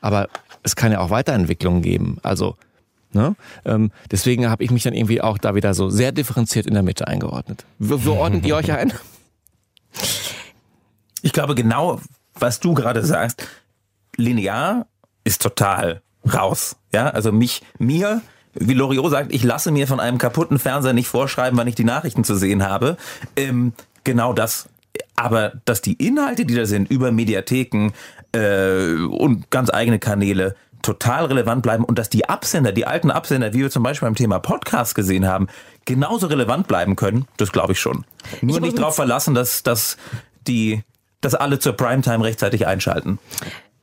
[0.00, 0.28] aber
[0.62, 2.18] es kann ja auch Weiterentwicklungen geben.
[2.22, 2.56] Also
[3.10, 3.36] Ne?
[3.64, 6.82] Ähm, deswegen habe ich mich dann irgendwie auch da wieder so sehr differenziert in der
[6.82, 7.64] Mitte eingeordnet.
[7.78, 8.92] Wo, wo ordnet ihr euch ein?
[11.22, 12.02] Ich glaube genau,
[12.34, 13.48] was du gerade sagst,
[14.18, 14.86] linear
[15.24, 16.02] ist total
[16.34, 16.76] raus.
[16.92, 18.20] Ja, also mich, mir,
[18.54, 21.84] wie Loriot sagt, ich lasse mir von einem kaputten Fernseher nicht vorschreiben, wann ich die
[21.84, 22.96] Nachrichten zu sehen habe.
[23.36, 23.72] Ähm,
[24.04, 24.68] genau das.
[25.16, 27.92] Aber dass die Inhalte, die da sind, über Mediatheken
[28.32, 33.52] äh, und ganz eigene Kanäle total relevant bleiben und dass die Absender, die alten Absender,
[33.52, 35.48] wie wir zum Beispiel beim Thema Podcast gesehen haben,
[35.84, 38.04] genauso relevant bleiben können, das glaube ich schon.
[38.40, 39.96] Nur ich nicht darauf verlassen, dass, dass
[40.46, 40.82] die,
[41.20, 43.18] dass alle zur Primetime rechtzeitig einschalten.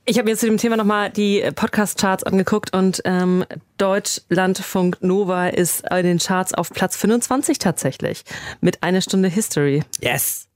[0.07, 3.43] Ich habe mir zu dem Thema nochmal die Podcast-Charts angeguckt und ähm,
[3.77, 8.23] Deutschlandfunk Nova ist in den Charts auf Platz 25 tatsächlich
[8.61, 9.83] mit einer Stunde History.
[10.01, 10.47] Yes!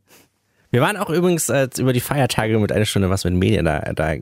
[0.72, 3.80] Wir waren auch übrigens äh, über die Feiertage mit einer Stunde was mit Medien da,
[3.80, 4.22] da äh,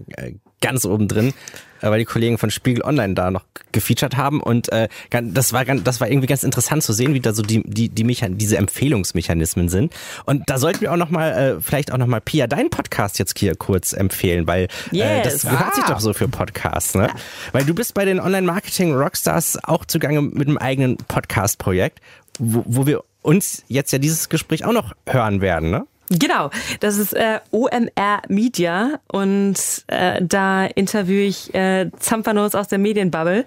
[0.62, 1.34] ganz oben drin,
[1.82, 3.44] äh, weil die Kollegen von Spiegel Online da noch
[3.74, 7.34] gefeatured haben und äh, das war das war irgendwie ganz interessant zu sehen, wie da
[7.34, 9.94] so die die die Mechan diese Empfehlungsmechanismen sind
[10.26, 13.20] und da sollten wir auch noch mal äh, vielleicht auch noch mal Pia deinen Podcast
[13.20, 15.06] jetzt hier kurz empfehlen, weil yes.
[15.06, 15.76] äh, das gehört ah.
[15.76, 17.10] sich doch so für Podcasts, ne?
[17.52, 22.00] Weil du bist bei den Online Marketing Rockstars auch zugange mit einem eigenen Podcast Projekt,
[22.40, 25.86] wo, wo wir uns jetzt ja dieses Gespräch auch noch hören werden, ne?
[26.10, 29.56] Genau, das ist äh, OMR Media und
[29.88, 33.46] äh, da interviewe ich äh, Zampanos aus der Medienbubble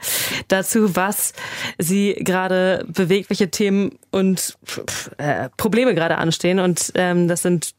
[0.48, 1.32] dazu, was
[1.78, 4.58] sie gerade bewegt, welche Themen und
[5.16, 6.58] äh, Probleme gerade anstehen.
[6.58, 7.74] Und ähm, das sind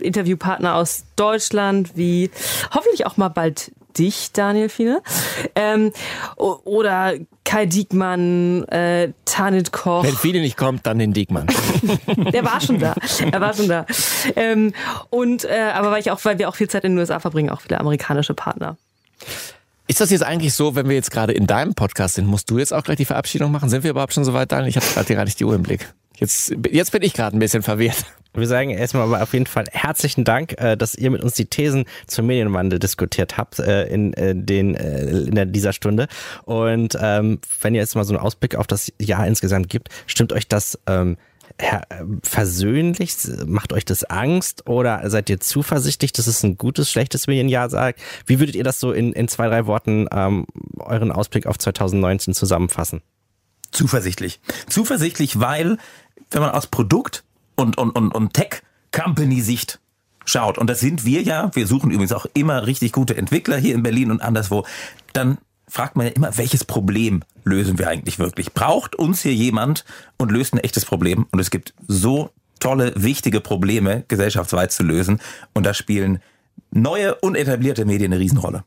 [0.00, 2.30] Interviewpartner aus Deutschland, wie
[2.72, 5.02] hoffentlich auch mal bald dich, Daniel Fiene.
[5.54, 5.92] Ähm,
[6.36, 7.14] oder
[7.44, 10.04] Kai Diekmann, äh, Tanit Koch.
[10.04, 11.46] Wenn viele nicht kommt, dann den Diekmann.
[12.32, 12.94] Der war schon da.
[13.30, 13.86] Er war schon da.
[14.36, 14.72] Ähm,
[15.10, 17.50] und äh, aber weil ich auch, weil wir auch viel Zeit in den USA verbringen,
[17.50, 18.76] auch viele amerikanische Partner.
[19.86, 22.58] Ist das jetzt eigentlich so, wenn wir jetzt gerade in deinem Podcast sind, musst du
[22.58, 23.68] jetzt auch gleich die Verabschiedung machen?
[23.68, 24.68] Sind wir überhaupt schon so weit, Daniel?
[24.68, 25.92] Ich habe gerade gar nicht die Uhr im Blick.
[26.20, 28.04] Jetzt, jetzt bin ich gerade ein bisschen verwirrt.
[28.34, 31.46] Wir sagen erstmal aber auf jeden Fall herzlichen Dank, äh, dass ihr mit uns die
[31.46, 36.06] Thesen zum Medienwandel diskutiert habt äh, in, äh, den, in dieser Stunde.
[36.44, 40.32] Und ähm, wenn ihr jetzt mal so einen Ausblick auf das Jahr insgesamt gibt, stimmt
[40.32, 41.16] euch das ähm,
[42.22, 43.16] versöhnlich?
[43.46, 48.00] Macht euch das Angst oder seid ihr zuversichtlich, dass es ein gutes, schlechtes Medienjahr sagt?
[48.26, 50.46] Wie würdet ihr das so in, in zwei, drei Worten ähm,
[50.78, 53.02] euren Ausblick auf 2019 zusammenfassen?
[53.72, 54.40] Zuversichtlich.
[54.68, 55.78] Zuversichtlich, weil
[56.30, 57.24] wenn man aus Produkt
[57.56, 59.80] und, und, und, und Tech-Company-Sicht
[60.24, 63.74] schaut, und das sind wir ja, wir suchen übrigens auch immer richtig gute Entwickler hier
[63.74, 64.64] in Berlin und anderswo,
[65.12, 68.52] dann fragt man ja immer, welches Problem lösen wir eigentlich wirklich?
[68.52, 69.84] Braucht uns hier jemand
[70.18, 71.26] und löst ein echtes Problem?
[71.30, 75.20] Und es gibt so tolle, wichtige Probleme gesellschaftsweit zu lösen.
[75.54, 76.20] Und da spielen
[76.70, 78.64] neue und etablierte Medien eine Riesenrolle.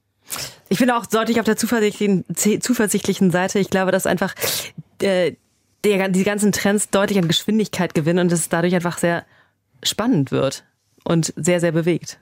[0.69, 3.59] Ich bin auch deutlich auf der zuversichtlichen, zuversichtlichen Seite.
[3.59, 4.33] Ich glaube, dass einfach
[5.01, 5.33] äh,
[5.83, 9.25] der, die ganzen Trends deutlich an Geschwindigkeit gewinnen und es dadurch einfach sehr
[9.83, 10.63] spannend wird
[11.03, 12.19] und sehr, sehr bewegt.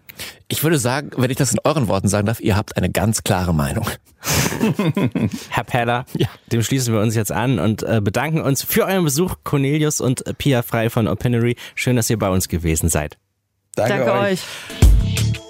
[0.47, 3.24] Ich würde sagen, wenn ich das in euren Worten sagen darf, ihr habt eine ganz
[3.24, 3.88] klare Meinung.
[5.49, 6.28] Herr Peller, ja.
[6.51, 10.24] dem schließen wir uns jetzt an und äh, bedanken uns für euren Besuch, Cornelius und
[10.38, 11.55] Pia Frei von Opinory.
[11.76, 13.18] Schön, dass ihr bei uns gewesen seid.
[13.76, 14.32] Danke, Danke euch.
[14.32, 15.40] euch.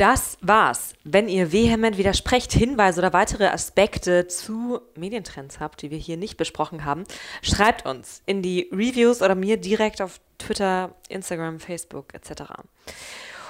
[0.00, 0.94] Das war's.
[1.04, 6.38] Wenn ihr vehement widersprecht, Hinweise oder weitere Aspekte zu Medientrends habt, die wir hier nicht
[6.38, 7.04] besprochen haben,
[7.42, 12.44] schreibt uns in die Reviews oder mir direkt auf Twitter, Instagram, Facebook etc.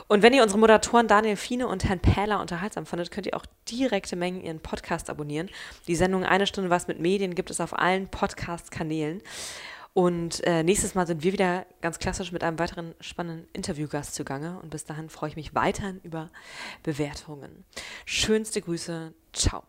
[0.08, 3.46] Und wenn ihr unsere Moderatoren Daniel Fiene und Herrn Pähler unterhaltsam fandet, könnt ihr auch
[3.70, 5.50] direkte Mengen ihren Podcast abonnieren.
[5.86, 9.22] Die Sendung Eine Stunde was mit Medien gibt es auf allen Podcast-Kanälen.
[9.92, 14.58] Und äh, nächstes Mal sind wir wieder ganz klassisch mit einem weiteren spannenden Interviewgast zugange.
[14.60, 16.30] Und bis dahin freue ich mich weiterhin über
[16.82, 17.64] Bewertungen.
[18.04, 19.12] Schönste Grüße.
[19.32, 19.64] Ciao.